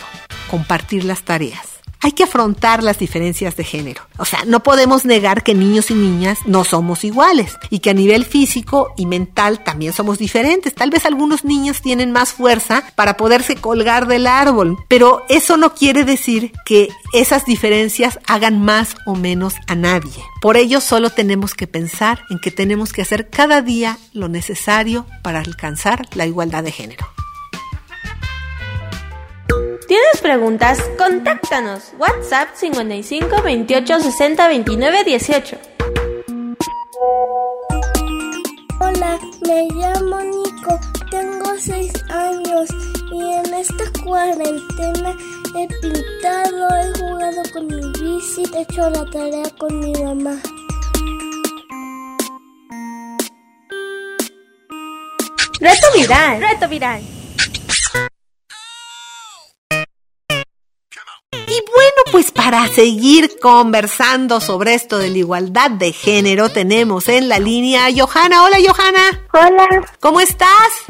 compartir 0.49 1.03
las 1.03 1.21
tareas 1.21 1.74
hay 2.01 2.11
que 2.11 2.23
afrontar 2.23 2.83
las 2.83 2.99
diferencias 2.99 3.55
de 3.55 3.63
género. 3.63 4.01
O 4.17 4.25
sea, 4.25 4.43
no 4.45 4.63
podemos 4.63 5.05
negar 5.05 5.43
que 5.43 5.53
niños 5.53 5.91
y 5.91 5.95
niñas 5.95 6.39
no 6.45 6.63
somos 6.63 7.03
iguales 7.03 7.57
y 7.69 7.79
que 7.79 7.89
a 7.89 7.93
nivel 7.93 8.25
físico 8.25 8.93
y 8.97 9.05
mental 9.05 9.63
también 9.63 9.93
somos 9.93 10.17
diferentes. 10.17 10.75
Tal 10.75 10.89
vez 10.89 11.05
algunos 11.05 11.43
niños 11.43 11.81
tienen 11.81 12.11
más 12.11 12.33
fuerza 12.33 12.83
para 12.95 13.17
poderse 13.17 13.55
colgar 13.55 14.07
del 14.07 14.27
árbol, 14.27 14.77
pero 14.87 15.23
eso 15.29 15.57
no 15.57 15.73
quiere 15.73 16.03
decir 16.03 16.51
que 16.65 16.89
esas 17.13 17.45
diferencias 17.45 18.19
hagan 18.27 18.61
más 18.61 18.95
o 19.05 19.15
menos 19.15 19.55
a 19.67 19.75
nadie. 19.75 20.23
Por 20.41 20.57
ello 20.57 20.81
solo 20.81 21.09
tenemos 21.09 21.55
que 21.55 21.67
pensar 21.67 22.23
en 22.29 22.39
que 22.39 22.51
tenemos 22.51 22.93
que 22.93 23.01
hacer 23.01 23.29
cada 23.29 23.61
día 23.61 23.97
lo 24.13 24.29
necesario 24.29 25.05
para 25.23 25.39
alcanzar 25.39 26.05
la 26.13 26.25
igualdad 26.25 26.63
de 26.63 26.71
género. 26.71 27.07
Preguntas? 30.25 30.79
Contáctanos. 30.97 31.93
WhatsApp 31.99 32.49
55 32.55 33.43
28 33.43 33.99
60 33.99 34.47
29 34.47 35.03
18. 35.03 35.57
Hola, 38.79 39.19
me 39.45 39.67
llamo 39.69 40.19
Nico, 40.21 40.79
tengo 41.11 41.45
6 41.55 41.93
años 42.09 42.67
y 43.13 43.21
en 43.21 43.53
esta 43.53 43.85
cuarentena 44.03 45.15
he 45.55 45.67
pintado, 45.79 46.69
he 46.75 46.99
jugado 46.99 47.41
con 47.53 47.67
mi 47.67 47.91
bici, 48.01 48.45
he 48.55 48.61
hecho 48.61 48.89
la 48.89 49.05
tarea 49.11 49.47
con 49.59 49.79
mi 49.79 49.93
mamá. 49.93 50.41
Reto 55.59 55.87
viral. 55.93 56.41
Reto 56.41 56.67
viral. 56.67 57.14
Pues 62.25 62.31
para 62.31 62.67
seguir 62.69 63.37
conversando 63.39 64.39
sobre 64.41 64.73
esto 64.73 64.97
de 64.97 65.09
la 65.09 65.17
igualdad 65.19 65.69
de 65.69 65.91
género, 65.93 66.49
tenemos 66.49 67.07
en 67.07 67.29
la 67.29 67.37
línea 67.37 67.85
a 67.85 67.89
Johanna. 67.91 68.43
Hola, 68.43 68.57
Johanna. 68.65 69.21
Hola, 69.33 69.67
¿Cómo 69.99 70.19
estás? 70.21 70.49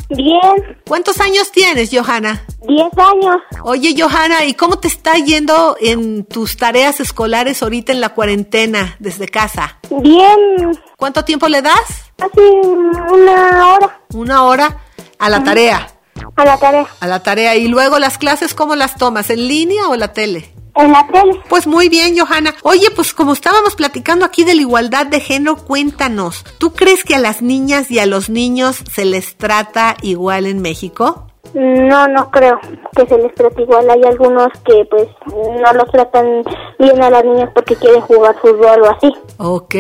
bien, 0.10 0.40
¿Cuántos 0.88 1.20
años 1.20 1.52
tienes, 1.52 1.90
Johanna? 1.92 2.42
10 2.68 2.84
años. 2.98 3.38
Oye, 3.64 3.96
Johanna, 4.00 4.46
¿y 4.46 4.54
cómo 4.54 4.78
te 4.80 4.88
está 4.88 5.16
yendo 5.16 5.76
en 5.82 6.24
tus 6.26 6.56
tareas 6.56 7.00
escolares 7.02 7.62
ahorita 7.62 7.92
en 7.92 8.00
la 8.02 8.10
cuarentena 8.10 8.96
desde 9.00 9.28
casa? 9.28 9.80
Bien, 9.90 10.38
¿Cuánto 10.96 11.26
tiempo 11.26 11.50
le 11.50 11.62
das? 11.62 12.12
hace 12.22 12.42
una 12.42 13.74
hora. 13.76 14.00
Una 14.14 14.44
hora 14.44 14.78
a 15.20 15.30
la 15.30 15.44
tarea. 15.44 15.88
A 16.36 16.46
la 16.46 16.58
tarea. 16.58 16.88
A 17.00 17.08
la 17.08 17.22
tarea. 17.22 17.56
¿Y 17.56 17.68
luego 17.68 18.00
las 18.00 18.18
clases 18.18 18.54
cómo 18.54 18.76
las 18.76 18.96
tomas? 18.96 19.30
¿En 19.30 19.48
línea 19.48 19.88
o 19.88 19.96
la 19.96 20.14
tele? 20.14 20.52
En 20.76 20.92
la 20.92 21.08
tele. 21.08 21.42
Pues 21.48 21.68
muy 21.68 21.88
bien, 21.90 22.18
Johanna. 22.18 22.54
Oye, 22.64 22.92
pues 22.92 23.14
como 23.14 23.34
estábamos 23.34 23.76
platicando 23.76 24.26
aquí 24.26 24.44
de 24.44 24.56
la 24.56 24.62
igualdad 24.62 25.06
de 25.06 25.22
género, 25.22 25.56
cuéntanos, 25.58 26.44
¿tú 26.58 26.74
crees 26.74 27.04
que 27.04 27.16
a 27.16 27.20
las 27.20 27.42
niñas 27.42 27.90
y 27.90 28.00
a 28.00 28.06
los 28.06 28.30
niños 28.30 28.78
se 28.94 29.06
les 29.06 29.38
trata 29.38 29.96
igual 30.02 30.46
en 30.46 30.62
México? 30.62 31.28
No, 31.54 32.08
no 32.08 32.30
creo 32.32 32.60
que 32.96 33.06
se 33.08 33.18
les 33.18 33.34
trate 33.36 33.62
igual. 33.62 33.90
Hay 33.90 34.04
algunos 34.04 34.50
que 34.66 34.86
pues 34.90 35.08
no 35.26 35.74
los 35.74 35.90
tratan 35.92 36.44
bien 36.80 37.02
a 37.02 37.10
las 37.10 37.24
niñas 37.24 37.50
porque 37.54 37.76
quieren 37.76 38.02
jugar 38.02 38.36
fútbol 38.42 38.82
o 38.82 38.90
así. 38.90 39.14
Ok. 39.38 39.76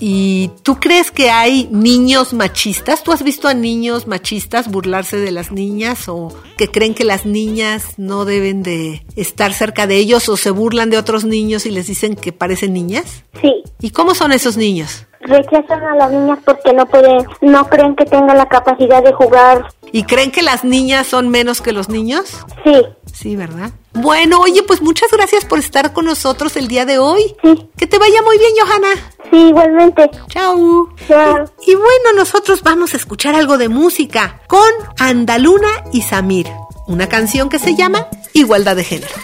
¿Y 0.00 0.50
tú 0.62 0.76
crees 0.76 1.10
que 1.10 1.30
hay 1.30 1.68
niños 1.70 2.34
machistas? 2.34 3.02
¿Tú 3.02 3.12
has 3.12 3.22
visto 3.22 3.48
a 3.48 3.54
niños 3.54 4.06
machistas 4.06 4.70
burlarse 4.70 5.16
de 5.16 5.30
las 5.30 5.52
niñas 5.52 6.08
o 6.08 6.28
que 6.58 6.68
creen 6.70 6.94
que 6.94 7.04
las 7.04 7.24
niñas 7.24 7.98
no 7.98 8.24
deben 8.24 8.62
de 8.62 9.04
estar 9.16 9.52
cerca 9.52 9.86
de 9.86 9.96
ellos 9.96 10.28
o 10.28 10.36
se 10.36 10.50
burlan 10.50 10.90
de 10.90 10.98
otros 10.98 11.24
niños 11.24 11.66
y 11.66 11.70
les 11.70 11.86
dicen 11.86 12.16
que 12.16 12.32
parecen 12.32 12.72
niñas? 12.72 13.24
Sí. 13.40 13.62
¿Y 13.80 13.90
cómo 13.90 14.14
son 14.14 14.32
esos 14.32 14.56
niños? 14.56 15.06
Rechazan 15.26 15.82
a 15.84 15.96
las 15.96 16.10
niñas 16.10 16.38
porque 16.44 16.72
no 16.72 16.86
pueden, 16.86 17.26
no 17.40 17.68
creen 17.68 17.96
que 17.96 18.04
tengan 18.04 18.36
la 18.36 18.46
capacidad 18.46 19.02
de 19.02 19.12
jugar. 19.12 19.68
¿Y 19.92 20.04
creen 20.04 20.30
que 20.30 20.42
las 20.42 20.64
niñas 20.64 21.06
son 21.06 21.28
menos 21.28 21.60
que 21.60 21.72
los 21.72 21.88
niños? 21.88 22.44
Sí. 22.64 22.82
Sí, 23.12 23.34
¿verdad? 23.34 23.70
Bueno, 23.94 24.40
oye, 24.40 24.62
pues 24.62 24.82
muchas 24.82 25.10
gracias 25.10 25.44
por 25.44 25.58
estar 25.58 25.92
con 25.92 26.04
nosotros 26.04 26.56
el 26.56 26.68
día 26.68 26.84
de 26.84 26.98
hoy. 26.98 27.34
Sí. 27.42 27.68
Que 27.76 27.86
te 27.86 27.98
vaya 27.98 28.20
muy 28.22 28.38
bien, 28.38 28.52
Johanna. 28.60 28.88
Sí, 29.30 29.36
igualmente. 29.48 30.10
Chao. 30.28 30.88
Chao. 31.08 31.44
Y 31.66 31.74
bueno, 31.74 32.12
nosotros 32.14 32.62
vamos 32.62 32.94
a 32.94 32.98
escuchar 32.98 33.34
algo 33.34 33.58
de 33.58 33.68
música 33.68 34.42
con 34.46 34.68
Andaluna 34.98 35.68
y 35.92 36.02
Samir, 36.02 36.46
una 36.86 37.08
canción 37.08 37.48
que 37.48 37.58
se 37.58 37.74
llama 37.74 38.06
Igualdad 38.34 38.76
de 38.76 38.84
Género. 38.84 39.14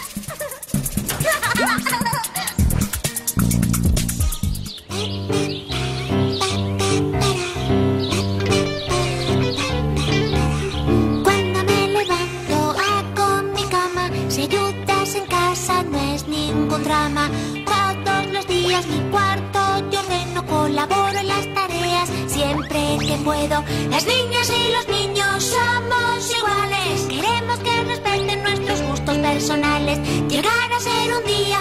Puedo. 23.23 23.63
Las 23.89 24.05
niñas 24.05 24.51
y 24.51 24.71
los 24.73 24.87
niños 24.87 25.43
somos 25.43 26.37
iguales. 26.37 27.01
Queremos 27.09 27.59
que 27.59 27.83
respeten 27.83 28.43
nuestros 28.43 28.81
gustos 28.83 29.17
personales. 29.17 29.99
Llegar 30.29 30.73
a 30.73 30.79
ser 30.79 31.15
un 31.17 31.23
día 31.25 31.59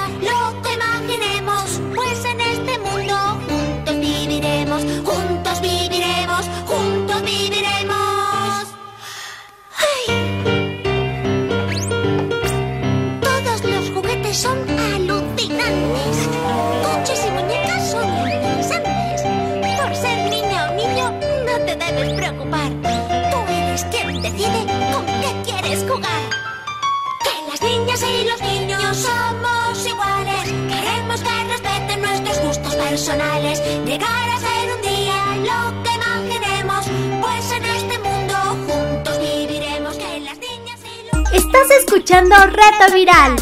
personales. 32.93 33.63
Llegar 33.87 34.29
a 34.29 34.39
ser 34.39 34.75
un 34.77 34.83
día 34.83 35.37
lo 35.39 35.83
que 35.83 35.91
imaginemos. 35.95 36.87
Pues 37.23 37.53
en 37.53 37.65
este 37.65 37.99
mundo 38.01 38.35
juntos 38.69 39.19
viviremos. 39.19 39.97
Que 39.97 40.21
las 40.21 40.37
niñas 40.39 40.79
y 40.85 41.17
los 41.17 41.33
Estás 41.33 41.71
escuchando 41.71 42.37
Reto 42.47 42.93
Viral. 42.95 43.37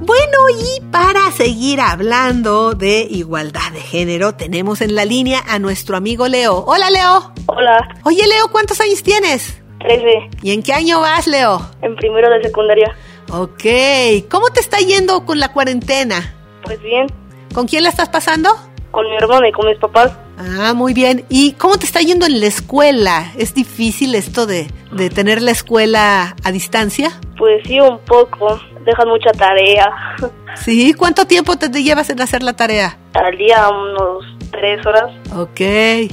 Bueno, 0.00 0.38
y 0.58 0.80
para 0.90 1.30
seguir 1.32 1.82
hablando 1.82 2.72
de 2.72 3.06
igualdad 3.10 3.70
de 3.72 3.80
género, 3.82 4.34
tenemos 4.34 4.80
en 4.80 4.94
la 4.94 5.04
línea 5.04 5.42
a 5.46 5.58
nuestro 5.58 5.98
amigo 5.98 6.28
Leo. 6.28 6.64
Hola, 6.66 6.88
Leo. 6.90 7.32
Hola, 7.46 7.94
Oye, 8.04 8.26
Leo, 8.26 8.48
¿cuántos 8.50 8.80
años 8.80 9.02
tienes? 9.02 9.60
13, 9.80 10.30
¿Y 10.42 10.52
en 10.52 10.62
qué 10.62 10.72
año 10.72 11.00
vas, 11.00 11.26
Leo? 11.26 11.60
en 11.82 11.94
primero 11.96 12.30
de 12.30 12.42
secundaria. 12.42 12.96
Ok. 13.30 14.28
¿Cómo 14.30 14.48
te 14.48 14.60
está 14.60 14.78
yendo 14.78 15.26
con 15.26 15.38
la 15.38 15.52
cuarentena? 15.52 16.38
Pues 16.64 16.80
bien, 16.82 17.06
¿Con 17.54 17.66
quién 17.66 17.82
la 17.82 17.90
estás 17.90 18.08
pasando? 18.08 18.50
con 18.90 19.08
mi 19.08 19.16
hermana 19.16 19.48
y 19.48 19.52
con 19.52 19.66
mis 19.66 19.78
papás. 19.78 20.12
Ah, 20.36 20.74
muy 20.74 20.92
bien. 20.92 21.24
¿Y 21.30 21.52
cómo 21.54 21.78
te 21.78 21.86
está 21.86 22.00
yendo 22.00 22.26
en 22.26 22.40
la 22.40 22.46
escuela? 22.46 23.32
¿Es 23.38 23.54
difícil 23.54 24.14
esto 24.14 24.44
de, 24.44 24.70
de 24.92 25.08
tener 25.08 25.40
la 25.40 25.50
escuela 25.50 26.36
a 26.44 26.52
distancia? 26.52 27.10
Pues 27.38 27.62
sí, 27.66 27.80
un 27.80 27.98
poco. 28.00 28.60
Dejan 28.84 29.08
mucha 29.08 29.30
tarea. 29.32 29.90
Sí. 30.56 30.92
¿Cuánto 30.92 31.24
tiempo 31.26 31.56
te 31.56 31.70
llevas 31.82 32.10
en 32.10 32.20
hacer 32.20 32.42
la 32.42 32.52
tarea? 32.52 32.98
Al 33.14 33.38
día 33.38 33.70
unos 33.70 34.22
tres 34.52 34.86
horas. 34.86 35.10
Ok. 35.36 35.60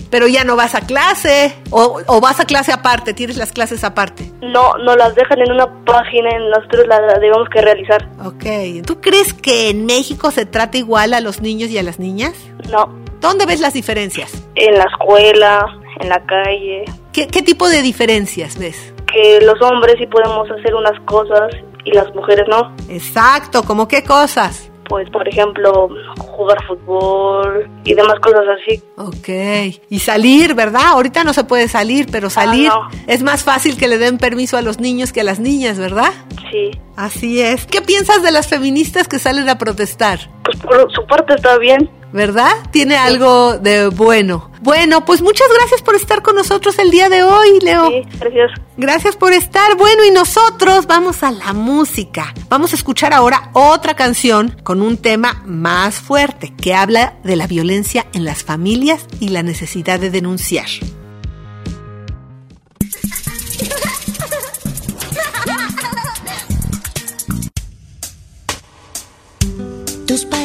Pero 0.09 0.27
ya 0.27 0.43
no 0.43 0.55
vas 0.55 0.73
a 0.75 0.81
clase. 0.81 1.53
O, 1.69 2.01
o 2.07 2.21
vas 2.21 2.39
a 2.39 2.45
clase 2.45 2.71
aparte, 2.71 3.13
tienes 3.13 3.37
las 3.37 3.51
clases 3.51 3.83
aparte. 3.83 4.31
No, 4.41 4.77
no 4.79 4.95
las 4.95 5.13
dejan 5.15 5.39
en 5.39 5.51
una 5.51 5.67
página 5.85 6.29
y 6.35 6.49
nosotros 6.49 6.87
la 6.87 6.99
debemos 7.19 7.47
que 7.49 7.61
realizar. 7.61 8.07
Ok. 8.25 8.85
¿Tú 8.85 8.99
crees 9.01 9.33
que 9.33 9.69
en 9.69 9.85
México 9.85 10.31
se 10.31 10.45
trata 10.45 10.77
igual 10.77 11.13
a 11.13 11.21
los 11.21 11.41
niños 11.41 11.69
y 11.69 11.77
a 11.77 11.83
las 11.83 11.99
niñas? 11.99 12.33
No, 12.69 12.89
¿Dónde 13.21 13.45
ves 13.45 13.59
las 13.59 13.73
diferencias? 13.73 14.31
en 14.55 14.75
la 14.77 14.85
escuela, 14.85 15.65
en 15.99 16.09
la 16.09 16.25
calle. 16.25 16.85
¿Qué, 17.13 17.27
qué 17.27 17.41
tipo 17.41 17.67
de 17.69 17.81
diferencias 17.81 18.57
ves? 18.57 18.93
Que 19.11 19.41
los 19.41 19.61
hombres 19.61 19.95
sí 19.99 20.05
podemos 20.07 20.49
hacer 20.51 20.73
unas 20.73 20.97
cosas 21.05 21.49
y 21.83 21.91
las 21.91 22.13
mujeres 22.15 22.45
no. 22.47 22.73
Exacto, 22.89 23.63
¿como 23.63 23.87
qué 23.87 24.03
cosas? 24.03 24.69
Pues, 24.89 25.09
por 25.11 25.27
ejemplo, 25.27 25.87
jugar 26.17 26.57
fútbol 26.65 27.69
y 27.85 27.93
demás 27.93 28.19
cosas 28.19 28.41
así. 28.59 28.81
Ok. 28.97 29.77
Y 29.89 29.99
salir, 29.99 30.55
¿verdad? 30.55 30.87
Ahorita 30.87 31.23
no 31.23 31.33
se 31.33 31.43
puede 31.43 31.67
salir, 31.67 32.07
pero 32.11 32.29
salir 32.29 32.69
no. 32.69 32.89
es 33.07 33.21
más 33.21 33.43
fácil 33.43 33.77
que 33.77 33.87
le 33.87 33.99
den 33.99 34.17
permiso 34.17 34.57
a 34.57 34.61
los 34.61 34.79
niños 34.79 35.13
que 35.13 35.21
a 35.21 35.23
las 35.23 35.39
niñas, 35.39 35.77
¿verdad? 35.77 36.11
Sí. 36.51 36.71
Así 36.95 37.39
es. 37.39 37.65
¿Qué 37.67 37.81
piensas 37.81 38.23
de 38.23 38.31
las 38.31 38.47
feministas 38.47 39.07
que 39.07 39.19
salen 39.19 39.47
a 39.47 39.57
protestar? 39.57 40.19
Pues 40.43 40.57
por 40.57 40.91
su 40.91 41.05
parte 41.05 41.35
está 41.35 41.57
bien. 41.59 41.89
¿Verdad? 42.11 42.51
Tiene 42.71 42.95
algo 42.95 43.57
de 43.57 43.87
bueno. 43.87 44.51
Bueno, 44.61 45.05
pues 45.05 45.21
muchas 45.21 45.47
gracias 45.57 45.81
por 45.81 45.95
estar 45.95 46.21
con 46.21 46.35
nosotros 46.35 46.77
el 46.79 46.91
día 46.91 47.07
de 47.07 47.23
hoy, 47.23 47.59
Leo. 47.61 47.89
Sí, 47.89 48.01
gracias. 48.19 48.51
Gracias 48.77 49.15
por 49.15 49.31
estar. 49.31 49.77
Bueno, 49.77 50.03
y 50.03 50.11
nosotros 50.11 50.85
vamos 50.85 51.23
a 51.23 51.31
la 51.31 51.53
música. 51.53 52.33
Vamos 52.49 52.73
a 52.73 52.75
escuchar 52.75 53.13
ahora 53.13 53.51
otra 53.53 53.95
canción 53.95 54.57
con 54.63 54.81
un 54.81 54.97
tema 54.97 55.41
más 55.45 55.95
fuerte 55.95 56.53
que 56.55 56.73
habla 56.73 57.13
de 57.23 57.35
la 57.35 57.47
violencia 57.47 58.05
en 58.13 58.25
las 58.25 58.43
familias 58.43 59.05
y 59.19 59.29
la 59.29 59.43
necesidad 59.43 59.99
de 59.99 60.09
denunciar. 60.09 60.67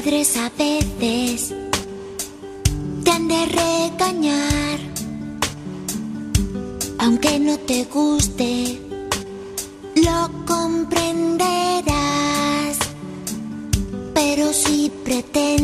Padres 0.05 0.37
a 0.37 0.51
veces 0.51 1.55
te 3.05 3.11
han 3.11 3.27
de 3.27 3.47
regañar, 3.47 4.79
aunque 6.99 7.39
no 7.39 7.57
te 7.61 7.85
guste, 7.85 8.83
lo 9.97 10.31
comprenderás. 10.45 12.77
Pero 14.13 14.53
si 14.53 14.93
pretenden 15.05 15.64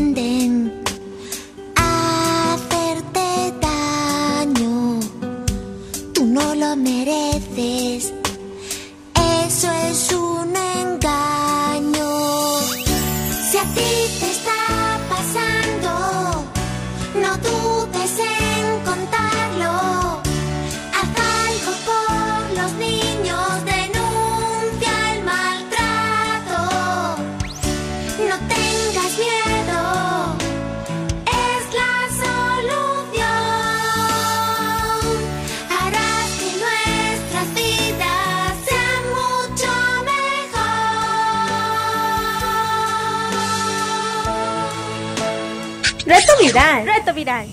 viral. 46.52 46.86
Reto 46.86 47.14
viral. 47.14 47.46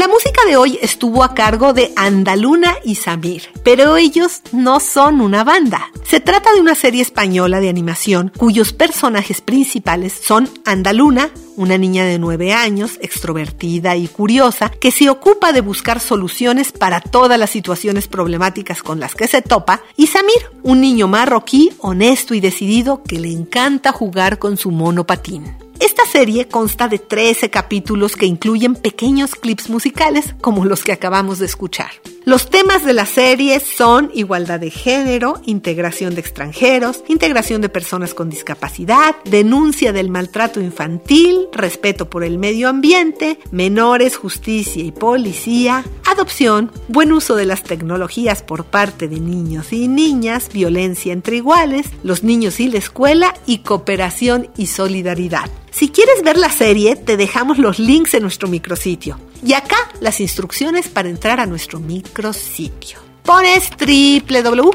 La 0.00 0.08
música 0.08 0.40
de 0.46 0.56
hoy 0.56 0.78
estuvo 0.80 1.22
a 1.22 1.34
cargo 1.34 1.74
de 1.74 1.92
Andaluna 1.94 2.74
y 2.84 2.94
Samir, 2.94 3.42
pero 3.62 3.98
ellos 3.98 4.40
no 4.50 4.80
son 4.80 5.20
una 5.20 5.44
banda. 5.44 5.90
Se 6.08 6.20
trata 6.20 6.54
de 6.54 6.60
una 6.60 6.74
serie 6.74 7.02
española 7.02 7.60
de 7.60 7.68
animación 7.68 8.32
cuyos 8.34 8.72
personajes 8.72 9.42
principales 9.42 10.14
son 10.14 10.48
Andaluna, 10.64 11.30
una 11.56 11.76
niña 11.76 12.06
de 12.06 12.18
9 12.18 12.54
años, 12.54 12.98
extrovertida 13.02 13.94
y 13.96 14.08
curiosa, 14.08 14.70
que 14.70 14.90
se 14.90 15.10
ocupa 15.10 15.52
de 15.52 15.60
buscar 15.60 16.00
soluciones 16.00 16.72
para 16.72 17.02
todas 17.02 17.38
las 17.38 17.50
situaciones 17.50 18.08
problemáticas 18.08 18.82
con 18.82 19.00
las 19.00 19.14
que 19.14 19.28
se 19.28 19.42
topa, 19.42 19.82
y 19.98 20.06
Samir, 20.06 20.50
un 20.62 20.80
niño 20.80 21.08
marroquí, 21.08 21.74
honesto 21.78 22.32
y 22.32 22.40
decidido 22.40 23.02
que 23.02 23.20
le 23.20 23.30
encanta 23.30 23.92
jugar 23.92 24.38
con 24.38 24.56
su 24.56 24.70
monopatín. 24.70 25.69
Serie 26.10 26.48
consta 26.48 26.88
de 26.88 26.98
13 26.98 27.50
capítulos 27.50 28.16
que 28.16 28.26
incluyen 28.26 28.74
pequeños 28.74 29.36
clips 29.36 29.70
musicales 29.70 30.34
como 30.40 30.64
los 30.64 30.82
que 30.82 30.90
acabamos 30.90 31.38
de 31.38 31.46
escuchar. 31.46 31.90
Los 32.24 32.50
temas 32.50 32.84
de 32.84 32.92
la 32.92 33.06
serie 33.06 33.60
son 33.60 34.10
igualdad 34.12 34.60
de 34.60 34.70
género, 34.70 35.40
integración 35.46 36.14
de 36.14 36.20
extranjeros, 36.20 37.02
integración 37.08 37.62
de 37.62 37.68
personas 37.68 38.12
con 38.12 38.28
discapacidad, 38.28 39.14
denuncia 39.24 39.92
del 39.92 40.10
maltrato 40.10 40.60
infantil, 40.60 41.46
respeto 41.52 42.10
por 42.10 42.24
el 42.24 42.38
medio 42.38 42.68
ambiente, 42.68 43.38
menores, 43.52 44.16
justicia 44.16 44.82
y 44.82 44.92
policía, 44.92 45.84
adopción, 46.04 46.72
buen 46.88 47.12
uso 47.12 47.36
de 47.36 47.46
las 47.46 47.62
tecnologías 47.62 48.42
por 48.42 48.64
parte 48.64 49.08
de 49.08 49.20
niños 49.20 49.72
y 49.72 49.88
niñas, 49.88 50.50
violencia 50.52 51.12
entre 51.12 51.36
iguales, 51.36 51.86
los 52.02 52.22
niños 52.22 52.60
y 52.60 52.68
la 52.68 52.78
escuela 52.78 53.32
y 53.46 53.58
cooperación 53.58 54.50
y 54.56 54.66
solidaridad. 54.66 55.50
Si 55.70 55.88
quieres 55.88 56.22
ver 56.22 56.36
la 56.36 56.50
serie, 56.50 56.96
te 56.96 57.16
dejamos 57.16 57.58
los 57.58 57.78
links 57.78 58.14
en 58.14 58.22
nuestro 58.22 58.48
micrositio. 58.48 59.18
Y 59.44 59.52
acá 59.54 59.76
las 60.00 60.20
instrucciones 60.20 60.88
para 60.88 61.08
entrar 61.08 61.40
a 61.40 61.46
nuestro 61.46 61.80
micrositio. 61.80 62.98
Pones 63.24 63.70
www.imer.mx. 63.78 64.70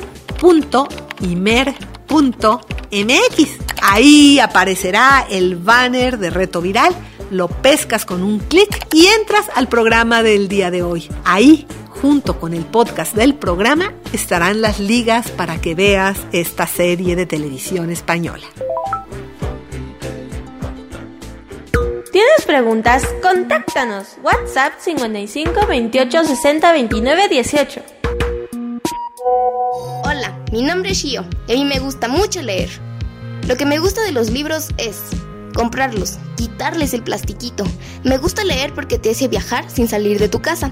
Ahí 3.81 4.39
aparecerá 4.39 5.27
el 5.29 5.57
banner 5.57 6.17
de 6.17 6.29
Reto 6.29 6.61
Viral. 6.61 6.95
Lo 7.29 7.47
pescas 7.47 8.05
con 8.05 8.23
un 8.23 8.39
clic 8.39 8.87
y 8.93 9.07
entras 9.07 9.47
al 9.55 9.67
programa 9.67 10.23
del 10.23 10.47
día 10.47 10.71
de 10.71 10.83
hoy. 10.83 11.09
Ahí 11.25 11.67
junto 11.89 12.39
con 12.39 12.53
el 12.53 12.65
podcast 12.65 13.15
del 13.15 13.35
programa 13.35 13.93
estarán 14.13 14.61
las 14.61 14.79
ligas 14.79 15.31
para 15.31 15.59
que 15.59 15.75
veas 15.75 16.17
esta 16.31 16.67
serie 16.67 17.15
de 17.15 17.25
televisión 17.25 17.89
española. 17.89 18.45
¿Tienes 22.15 22.45
preguntas? 22.45 23.03
Contáctanos. 23.21 24.15
WhatsApp 24.23 24.79
55 24.79 25.67
28 25.67 26.23
60 26.23 26.71
29 26.71 27.27
18. 27.27 27.81
Hola, 30.05 30.39
mi 30.53 30.61
nombre 30.61 30.91
es 30.91 30.99
Shio 30.99 31.25
y 31.45 31.51
a 31.51 31.55
mí 31.57 31.65
me 31.65 31.79
gusta 31.79 32.07
mucho 32.07 32.41
leer. 32.41 32.69
Lo 33.49 33.57
que 33.57 33.65
me 33.65 33.79
gusta 33.79 34.01
de 34.01 34.13
los 34.13 34.29
libros 34.29 34.69
es 34.77 35.01
comprarlos, 35.53 36.17
quitarles 36.37 36.93
el 36.93 37.03
plastiquito. 37.03 37.65
Me 38.05 38.17
gusta 38.17 38.45
leer 38.45 38.73
porque 38.73 38.97
te 38.97 39.09
hace 39.09 39.27
viajar 39.27 39.69
sin 39.69 39.89
salir 39.89 40.17
de 40.17 40.29
tu 40.29 40.41
casa. 40.41 40.71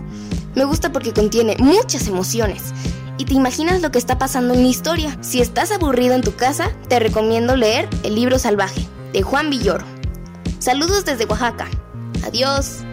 Me 0.55 0.63
gusta 0.63 0.93
porque 0.93 1.11
contiene 1.11 1.57
muchas 1.59 2.07
emociones 2.07 2.73
y 3.17 3.25
te 3.25 3.33
imaginas 3.33 3.81
lo 3.81 3.91
que 3.91 3.99
está 3.99 4.17
pasando 4.17 4.53
en 4.53 4.63
la 4.63 4.69
historia. 4.69 5.17
Si 5.19 5.41
estás 5.41 5.73
aburrido 5.73 6.15
en 6.15 6.21
tu 6.21 6.37
casa, 6.37 6.71
te 6.87 6.99
recomiendo 6.99 7.57
leer 7.57 7.89
El 8.03 8.15
libro 8.15 8.39
salvaje 8.39 8.87
de 9.11 9.23
Juan 9.23 9.49
Villoro. 9.49 9.92
Saludos 10.63 11.03
desde 11.03 11.25
Oaxaca. 11.25 11.67
Adiós. 12.25 12.85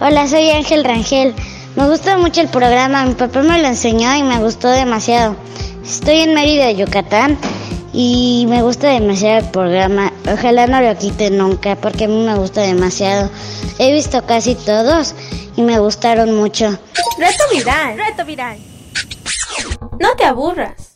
Hola, 0.00 0.26
soy 0.26 0.50
Ángel 0.50 0.82
Rangel. 0.82 1.36
Me 1.76 1.88
gusta 1.88 2.18
mucho 2.18 2.40
el 2.40 2.48
programa, 2.48 3.04
mi 3.04 3.14
papá 3.14 3.42
me 3.42 3.62
lo 3.62 3.68
enseñó 3.68 4.12
y 4.16 4.24
me 4.24 4.40
gustó 4.40 4.66
demasiado. 4.66 5.36
Estoy 5.84 6.22
en 6.22 6.34
Mérida, 6.34 6.72
Yucatán 6.72 7.38
y 7.92 8.44
me 8.48 8.62
gusta 8.62 8.88
demasiado 8.88 9.38
el 9.38 9.50
programa. 9.52 10.12
Ojalá 10.32 10.66
no 10.66 10.80
lo 10.80 10.98
quite 10.98 11.30
nunca 11.30 11.76
porque 11.76 12.06
a 12.06 12.08
mí 12.08 12.24
me 12.26 12.34
gusta 12.34 12.62
demasiado. 12.62 13.30
He 13.78 13.92
visto 13.92 14.26
casi 14.26 14.56
todos 14.56 15.14
y 15.54 15.62
me 15.62 15.78
gustaron 15.78 16.34
mucho. 16.34 16.76
Reto 17.18 17.44
viral. 17.52 17.98
Reto 17.98 18.24
viral. 18.24 18.58
No 20.00 20.16
te 20.16 20.24
aburras. 20.24 20.89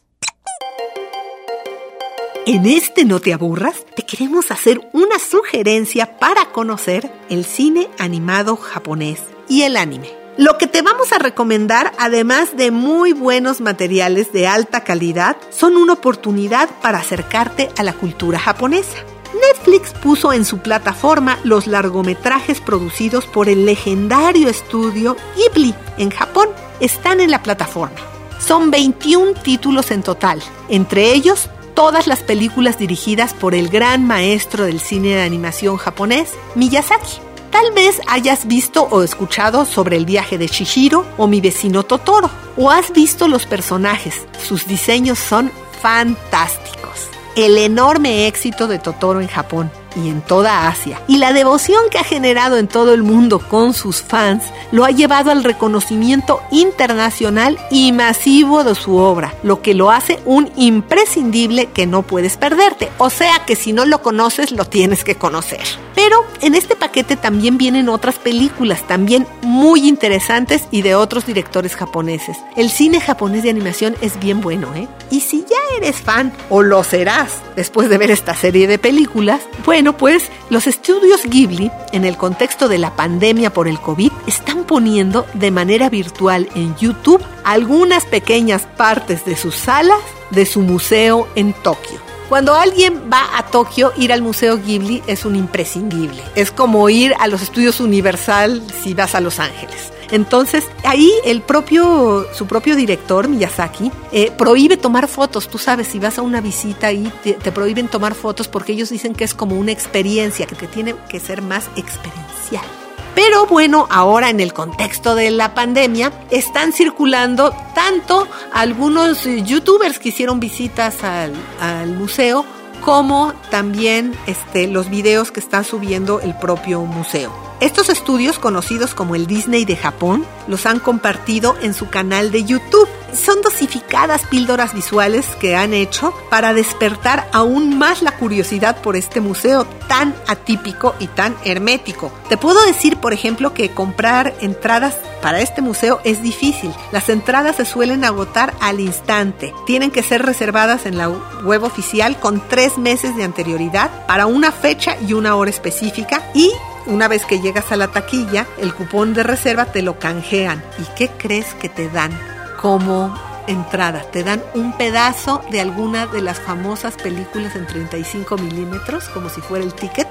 En 2.47 2.67
este 2.67 3.07
No 3.07 3.21
te 3.21 3.33
aburras, 3.33 3.87
te 3.97 4.03
queremos 4.03 4.51
hacer 4.51 4.91
una 4.93 5.19
sugerencia 5.19 6.19
para 6.19 6.53
conocer 6.53 7.11
el 7.31 7.47
cine 7.47 7.89
animado 7.99 8.57
japonés 8.57 9.19
y 9.49 9.63
el 9.63 9.79
anime. 9.79 10.11
Lo 10.37 10.59
que 10.59 10.67
te 10.67 10.83
vamos 10.83 11.11
a 11.13 11.19
recomendar, 11.19 11.95
además 11.99 12.55
de 12.55 12.71
muy 12.71 13.15
buenos 13.15 13.63
materiales 13.63 14.31
de 14.35 14.47
alta 14.47 14.85
calidad, 14.85 15.39
son 15.49 15.79
una 15.79 15.95
oportunidad 15.95 16.69
para 16.83 16.99
acercarte 16.99 17.71
a 17.79 17.83
la 17.83 17.95
cultura 17.95 18.39
japonesa. 18.39 18.99
Netflix 19.41 19.95
puso 19.95 20.35
en 20.35 20.45
su 20.45 20.59
plataforma 20.59 21.39
los 21.45 21.67
largometrajes 21.67 22.61
producidos 22.61 23.25
por 23.25 23.49
el 23.49 23.65
legendario 23.65 24.51
estudio 24.51 25.17
Ghibli 25.35 25.75
en 25.97 26.11
Japón. 26.11 26.51
Están 26.81 27.23
en 27.23 27.31
la 27.31 27.43
plataforma. 27.43 27.97
Son 28.39 28.71
21 28.71 29.33
títulos 29.33 29.91
en 29.91 30.03
total, 30.03 30.43
entre 30.69 31.15
ellos 31.15 31.49
todas 31.75 32.07
las 32.07 32.23
películas 32.23 32.79
dirigidas 32.79 33.35
por 33.35 33.55
el 33.55 33.69
gran 33.69 34.07
maestro 34.07 34.65
del 34.65 34.81
cine 34.81 35.17
de 35.17 35.23
animación 35.23 35.77
japonés, 35.77 36.33
Miyazaki. 36.55 37.19
Tal 37.51 37.73
vez 37.73 38.01
hayas 38.09 38.47
visto 38.47 38.89
o 38.91 39.03
escuchado 39.03 39.65
sobre 39.65 39.97
el 39.97 40.07
viaje 40.07 40.39
de 40.39 40.47
Shihiro 40.47 41.05
o 41.17 41.27
mi 41.27 41.41
vecino 41.41 41.83
Totoro, 41.85 42.31
o 42.57 42.71
has 42.71 42.93
visto 42.93 43.29
los 43.29 43.47
personajes, 43.47 44.27
sus 44.45 44.67
diseños 44.67 45.19
son 45.19 45.53
fantásticos. 45.81 47.09
El 47.37 47.59
enorme 47.59 48.27
éxito 48.27 48.67
de 48.67 48.79
Totoro 48.79 49.21
en 49.21 49.29
Japón 49.29 49.71
y 49.97 50.09
en 50.09 50.23
toda 50.23 50.69
Asia. 50.69 51.01
Y 51.09 51.19
la 51.19 51.33
devoción 51.33 51.81
que 51.91 51.99
ha 51.99 52.05
generado 52.05 52.57
en 52.59 52.69
todo 52.69 52.95
el 52.95 53.03
mundo 53.03 53.39
con 53.39 53.75
sus 53.75 54.03
fans 54.03 54.45
lo 54.73 54.85
ha 54.85 54.91
llevado 54.91 55.31
al 55.31 55.45
reconocimiento 55.45 56.41
internacional 56.51 57.59
y 57.71 57.93
masivo 57.93 58.65
de 58.65 58.75
su 58.75 58.97
obra, 58.97 59.35
lo 59.43 59.63
que 59.63 59.75
lo 59.75 59.91
hace 59.91 60.21
un 60.25 60.51
imprescindible 60.57 61.67
que 61.67 61.87
no 61.87 62.03
puedes 62.03 62.37
perderte. 62.37 62.91
O 62.99 63.11
sea 63.11 63.45
que 63.47 63.57
si 63.57 63.73
no 63.73 63.85
lo 63.85 64.03
conoces, 64.03 64.51
lo 64.51 64.65
tienes 64.65 65.05
que 65.05 65.17
conocer. 65.17 65.84
Pero 66.05 66.23
en 66.43 66.55
este 66.55 66.77
paquete 66.77 67.17
también 67.17 67.57
vienen 67.57 67.89
otras 67.89 68.17
películas, 68.17 68.87
también 68.87 69.27
muy 69.41 69.89
interesantes 69.89 70.69
y 70.71 70.83
de 70.83 70.95
otros 70.95 71.25
directores 71.25 71.75
japoneses. 71.77 72.37
El 72.57 72.69
cine 72.69 73.01
japonés 73.01 73.43
de 73.43 73.49
animación 73.49 73.97
es 74.03 74.21
bien 74.21 74.43
bueno, 74.43 74.75
¿eh? 74.75 74.87
Y 75.11 75.21
si 75.21 75.47
ya 75.49 75.57
eres 75.79 76.03
fan, 76.03 76.31
o 76.51 76.61
lo 76.61 76.85
serás 76.85 77.41
después 77.57 77.89
de 77.89 77.97
ver 77.97 78.11
esta 78.11 78.35
serie 78.35 78.67
de 78.67 78.79
películas, 78.79 79.41
bueno, 79.65 79.97
pues 79.97 80.25
los 80.51 80.67
estudios 80.67 81.23
Ghibli, 81.25 81.71
en 81.93 82.05
el 82.05 82.19
contexto 82.19 82.69
de 82.69 82.77
la 82.77 82.95
pandemia 82.95 83.51
por 83.51 83.67
el 83.67 83.81
COVID, 83.81 84.13
están 84.27 84.65
poniendo 84.65 85.25
de 85.33 85.51
manera 85.51 85.89
virtual 85.89 86.51
en 86.55 86.77
YouTube 86.77 87.25
algunas 87.45 88.05
pequeñas 88.05 88.67
partes 88.77 89.25
de 89.25 89.39
sus 89.39 89.55
salas 89.55 90.03
de 90.29 90.45
su 90.45 90.61
museo 90.61 91.29
en 91.35 91.55
Tokio. 91.55 92.04
Cuando 92.29 92.55
alguien 92.55 93.11
va 93.13 93.37
a 93.37 93.47
Tokio, 93.47 93.93
ir 93.97 94.13
al 94.13 94.23
Museo 94.23 94.59
Ghibli 94.59 95.03
es 95.07 95.25
un 95.25 95.37
imprescindible. 95.37 96.23
Es 96.35 96.51
como 96.51 96.89
ir 96.89 97.15
a 97.19 97.29
los 97.29 97.43
estudios 97.43 97.81
Universal 97.81 98.63
si 98.83 98.95
vas 98.95 99.15
a 99.15 99.21
Los 99.21 99.39
Ángeles. 99.39 99.93
Entonces, 100.11 100.65
ahí 100.85 101.11
el 101.25 101.43
propio, 101.43 102.27
su 102.35 102.47
propio 102.47 102.77
director, 102.77 103.29
Miyazaki, 103.29 103.91
eh, 104.13 104.31
prohíbe 104.37 104.77
tomar 104.77 105.09
fotos. 105.09 105.49
Tú 105.49 105.59
sabes, 105.59 105.89
si 105.89 105.99
vas 105.99 106.19
a 106.19 106.23
una 106.23 106.41
visita 106.41 106.89
ahí, 106.89 107.11
te, 107.23 107.35
prohíben 107.53 107.89
tomar 107.89 108.15
fotos 108.15 108.49
porque 108.49 108.73
ellos 108.73 108.91
dicen 108.91 109.15
que 109.15 109.25
es 109.25 109.35
como 109.35 109.57
una 109.57 109.73
experiencia, 109.73 110.47
que, 110.47 110.57
que 110.57 110.67
tiene 110.67 110.95
que 111.09 111.21
ser 111.21 111.43
más 111.43 111.69
experiencial. 111.77 112.65
Pero 113.15 113.47
bueno, 113.47 113.87
ahora 113.91 114.31
en 114.31 114.41
el 114.41 114.53
contexto 114.53 115.15
de 115.15 115.31
la 115.31 115.55
pandemia 115.55 116.13
están 116.31 116.73
circulando 116.73 117.55
tanto 117.75 118.27
algunos 118.53 119.25
youtubers 119.25 119.99
que 119.99 120.09
hicieron 120.09 120.41
visitas 120.41 121.05
al, 121.05 121.33
al 121.61 121.93
museo 121.93 122.45
como 122.85 123.33
también 123.51 124.15
este, 124.27 124.67
los 124.67 124.91
videos 124.91 125.31
que 125.31 125.41
está 125.41 125.65
subiendo 125.65 126.21
el 126.21 126.35
propio 126.37 126.83
museo. 126.83 127.44
Estos 127.65 127.89
estudios, 127.89 128.39
conocidos 128.39 128.93
como 128.93 129.15
el 129.15 129.27
Disney 129.27 129.65
de 129.65 129.75
Japón, 129.75 130.27
los 130.49 130.67
han 130.67 130.81
compartido 130.81 131.57
en 131.63 131.73
su 131.73 131.89
canal 131.89 132.31
de 132.31 132.45
YouTube. 132.45 132.87
Son 133.15 133.41
dosificadas 133.41 134.21
píldoras 134.27 134.75
visuales 134.75 135.25
que 135.41 135.57
han 135.57 135.73
hecho 135.73 136.13
para 136.29 136.53
despertar 136.53 137.27
aún 137.33 137.79
más 137.79 138.03
la 138.03 138.19
curiosidad 138.19 138.83
por 138.83 138.97
este 138.97 139.23
museo 139.23 139.67
tan 139.89 140.15
atípico 140.27 140.95
y 140.99 141.07
tan 141.07 141.35
hermético. 141.43 142.13
Te 142.29 142.37
puedo 142.37 142.63
decir, 142.67 142.99
por 142.99 143.15
ejemplo, 143.15 143.55
que 143.55 143.71
comprar 143.71 144.35
entradas 144.43 144.97
para 145.23 145.41
este 145.41 145.63
museo 145.63 146.03
es 146.05 146.23
difícil. 146.23 146.71
Las 146.93 147.09
entradas 147.09 147.57
se 147.57 147.65
suelen 147.65 148.05
agotar 148.05 148.53
al 148.61 148.79
instante. 148.79 149.55
Tienen 149.65 149.91
que 149.91 150.03
ser 150.03 150.21
reservadas 150.21 150.85
en 150.85 150.99
la 150.99 151.09
web 151.09 151.63
oficial 151.63 152.21
con 152.21 152.47
tres 152.47 152.77
meses 152.77 153.17
de 153.17 153.25
anterioridad 153.25 154.07
para 154.07 154.27
una 154.27 154.53
fecha 154.53 154.99
y 155.09 155.15
una 155.15 155.35
hora 155.35 155.49
específica 155.49 156.31
y 156.35 156.53
una 156.87 157.09
vez 157.09 157.25
que 157.25 157.41
llegas 157.41 157.73
a 157.73 157.77
la 157.77 157.89
taquilla, 157.89 158.47
el 158.59 158.75
cupón 158.75 159.15
de 159.15 159.23
reserva 159.23 159.67
te 159.67 159.83
lo 159.83 159.99
canjean. 159.99 160.63
¿Y 160.79 160.85
qué 160.97 161.09
crees 161.09 161.55
que 161.55 161.69
te 161.69 161.89
dan 161.89 162.19
como 162.61 163.15
entrada? 163.47 164.03
Te 164.11 164.23
dan 164.23 164.43
un 164.55 164.73
pedazo 164.77 165.43
de 165.51 165.61
alguna 165.61 166.07
de 166.07 166.23
las 166.23 166.41
famosas 166.41 166.95
películas 166.95 167.57
en 167.57 167.67
35 167.67 168.37
milímetros, 168.37 169.09
como 169.09 169.29
si 169.29 169.41
fuera 169.41 169.65
el 169.65 169.75
ticket, 169.75 170.09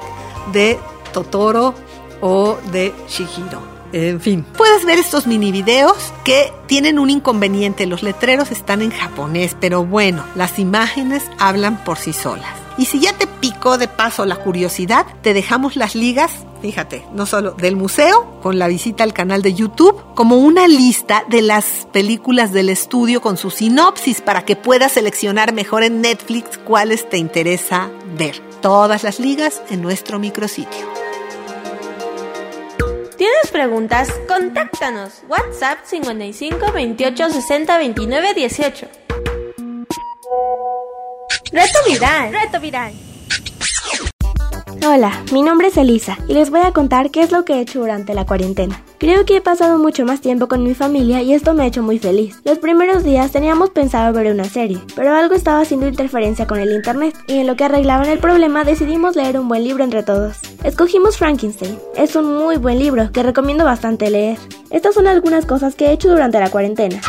de 0.51 0.79
Totoro 1.11 1.73
o 2.21 2.57
de 2.71 2.93
Shihiro. 3.07 3.73
En 3.93 4.19
fin, 4.19 4.43
puedes 4.57 4.85
ver 4.85 4.97
estos 4.97 5.27
mini 5.27 5.51
videos 5.51 6.11
que 6.23 6.51
tienen 6.65 6.97
un 6.97 7.11
inconveniente. 7.11 7.85
Los 7.85 8.01
letreros 8.01 8.49
están 8.49 8.81
en 8.81 8.89
japonés, 8.89 9.55
pero 9.59 9.85
bueno, 9.85 10.25
las 10.33 10.57
imágenes 10.57 11.23
hablan 11.37 11.83
por 11.83 11.99
sí 11.99 12.11
solas. 12.11 12.62
Y 12.77 12.85
si 12.85 12.99
ya 12.99 13.13
te 13.13 13.27
picó 13.27 13.77
de 13.77 13.87
paso 13.87 14.25
la 14.25 14.37
curiosidad, 14.37 15.05
te 15.21 15.33
dejamos 15.33 15.75
las 15.75 15.95
ligas 15.95 16.31
fíjate, 16.63 17.05
no 17.11 17.25
solo 17.25 17.51
del 17.51 17.75
museo, 17.75 18.39
con 18.41 18.57
la 18.57 18.69
visita 18.69 19.03
al 19.03 19.11
canal 19.11 19.41
de 19.41 19.53
YouTube, 19.53 20.01
como 20.15 20.37
una 20.37 20.65
lista 20.65 21.25
de 21.27 21.41
las 21.41 21.89
películas 21.91 22.53
del 22.53 22.69
estudio 22.69 23.19
con 23.19 23.35
su 23.35 23.51
sinopsis 23.51 24.21
para 24.21 24.45
que 24.45 24.55
puedas 24.55 24.93
seleccionar 24.93 25.51
mejor 25.51 25.83
en 25.83 25.99
Netflix 25.99 26.57
cuáles 26.57 27.09
te 27.09 27.17
interesa 27.17 27.91
ver. 28.17 28.39
Todas 28.61 29.03
las 29.03 29.19
ligas 29.19 29.61
en 29.71 29.81
nuestro 29.81 30.19
micrositio. 30.19 30.87
¿Tienes 33.17 33.51
preguntas? 33.51 34.09
Contáctanos. 34.25 35.23
WhatsApp 35.27 35.79
55 35.83 36.71
28 36.71 37.29
60 37.29 37.77
29 37.77 38.33
18. 38.35 38.87
Reto 41.53 41.77
viral. 41.87 42.31
Reto 42.31 42.59
viral. 42.59 42.93
Hola, 44.83 45.23
mi 45.31 45.43
nombre 45.43 45.67
es 45.67 45.77
Elisa 45.77 46.17
y 46.27 46.33
les 46.33 46.49
voy 46.49 46.61
a 46.61 46.71
contar 46.71 47.11
qué 47.11 47.21
es 47.21 47.31
lo 47.31 47.45
que 47.45 47.53
he 47.53 47.61
hecho 47.61 47.79
durante 47.79 48.15
la 48.15 48.25
cuarentena. 48.25 48.83
Creo 48.97 49.23
que 49.23 49.37
he 49.37 49.41
pasado 49.41 49.77
mucho 49.77 50.03
más 50.03 50.19
tiempo 50.19 50.47
con 50.47 50.63
mi 50.63 50.73
familia 50.73 51.21
y 51.21 51.31
esto 51.31 51.53
me 51.53 51.61
ha 51.61 51.67
hecho 51.67 51.83
muy 51.83 51.99
feliz. 51.99 52.37
Los 52.43 52.57
primeros 52.57 53.03
días 53.03 53.31
teníamos 53.31 53.69
pensado 53.69 54.11
ver 54.13 54.33
una 54.33 54.45
serie, 54.45 54.79
pero 54.95 55.15
algo 55.15 55.35
estaba 55.35 55.61
haciendo 55.61 55.87
interferencia 55.87 56.47
con 56.47 56.59
el 56.59 56.71
internet 56.71 57.15
y 57.27 57.37
en 57.37 57.45
lo 57.45 57.55
que 57.55 57.65
arreglaban 57.65 58.09
el 58.09 58.17
problema 58.17 58.63
decidimos 58.63 59.15
leer 59.15 59.39
un 59.39 59.47
buen 59.47 59.63
libro 59.63 59.83
entre 59.83 60.01
todos. 60.01 60.37
Escogimos 60.63 61.17
Frankenstein. 61.17 61.77
Es 61.95 62.15
un 62.15 62.35
muy 62.35 62.57
buen 62.57 62.79
libro 62.79 63.11
que 63.11 63.21
recomiendo 63.21 63.63
bastante 63.63 64.09
leer. 64.09 64.39
Estas 64.71 64.95
son 64.95 65.05
algunas 65.05 65.45
cosas 65.45 65.75
que 65.75 65.85
he 65.85 65.91
hecho 65.91 66.09
durante 66.09 66.39
la 66.39 66.49
cuarentena. 66.49 66.99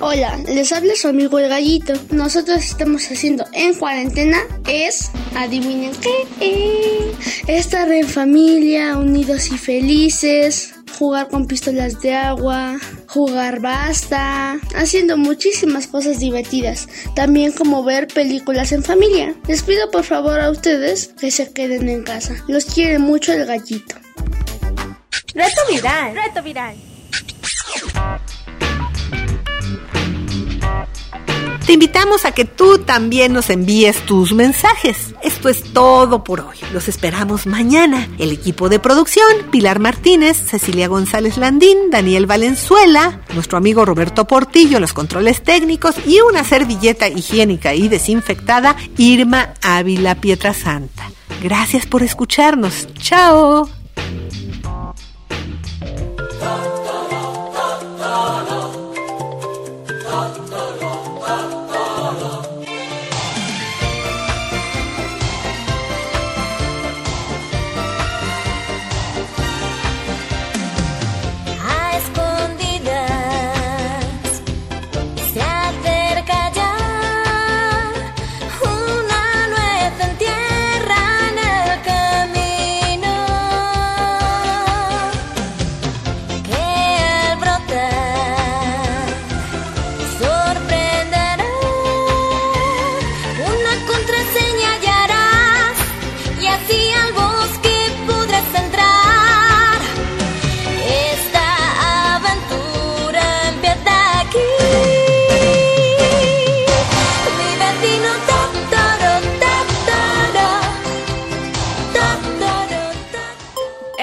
Hola, 0.00 0.36
les 0.48 0.72
habla 0.72 0.94
su 0.96 1.08
amigo 1.08 1.38
el 1.38 1.48
gallito. 1.48 1.94
Nosotros 2.10 2.58
estamos 2.58 3.06
haciendo 3.10 3.44
en 3.52 3.74
cuarentena 3.74 4.38
es, 4.66 5.10
adivinen 5.36 5.92
qué, 6.00 6.26
eh, 6.40 7.12
estar 7.46 7.90
en 7.92 8.08
familia, 8.08 8.96
unidos 8.96 9.52
y 9.52 9.58
felices, 9.58 10.74
jugar 10.98 11.28
con 11.28 11.46
pistolas 11.46 12.00
de 12.00 12.14
agua, 12.14 12.78
jugar 13.06 13.60
basta, 13.60 14.58
haciendo 14.74 15.16
muchísimas 15.16 15.86
cosas 15.86 16.18
divertidas, 16.18 16.88
también 17.14 17.52
como 17.52 17.84
ver 17.84 18.08
películas 18.08 18.72
en 18.72 18.82
familia. 18.82 19.34
Les 19.46 19.62
pido 19.62 19.90
por 19.90 20.04
favor 20.04 20.40
a 20.40 20.50
ustedes 20.50 21.14
que 21.18 21.30
se 21.30 21.52
queden 21.52 21.88
en 21.88 22.02
casa. 22.02 22.36
Los 22.48 22.64
quiere 22.64 22.98
mucho 22.98 23.32
el 23.32 23.46
gallito. 23.46 23.96
Reto 25.34 25.60
viral. 25.70 26.14
Reto 26.14 26.42
viral. 26.42 26.91
Te 31.66 31.74
invitamos 31.74 32.24
a 32.24 32.32
que 32.32 32.44
tú 32.44 32.78
también 32.78 33.32
nos 33.32 33.48
envíes 33.48 34.04
tus 34.04 34.32
mensajes. 34.32 35.14
Esto 35.22 35.48
es 35.48 35.62
todo 35.72 36.24
por 36.24 36.40
hoy. 36.40 36.56
Los 36.72 36.88
esperamos 36.88 37.46
mañana. 37.46 38.08
El 38.18 38.32
equipo 38.32 38.68
de 38.68 38.80
producción, 38.80 39.26
Pilar 39.50 39.78
Martínez, 39.78 40.36
Cecilia 40.36 40.88
González 40.88 41.36
Landín, 41.36 41.90
Daniel 41.90 42.26
Valenzuela, 42.26 43.20
nuestro 43.34 43.58
amigo 43.58 43.84
Roberto 43.84 44.26
Portillo, 44.26 44.80
los 44.80 44.92
controles 44.92 45.42
técnicos 45.42 45.94
y 46.04 46.20
una 46.20 46.42
servilleta 46.42 47.08
higiénica 47.08 47.74
y 47.74 47.88
desinfectada, 47.88 48.76
Irma 48.98 49.54
Ávila 49.62 50.16
Pietrasanta. 50.16 51.10
Gracias 51.42 51.86
por 51.86 52.02
escucharnos. 52.02 52.88
Chao. 52.94 53.81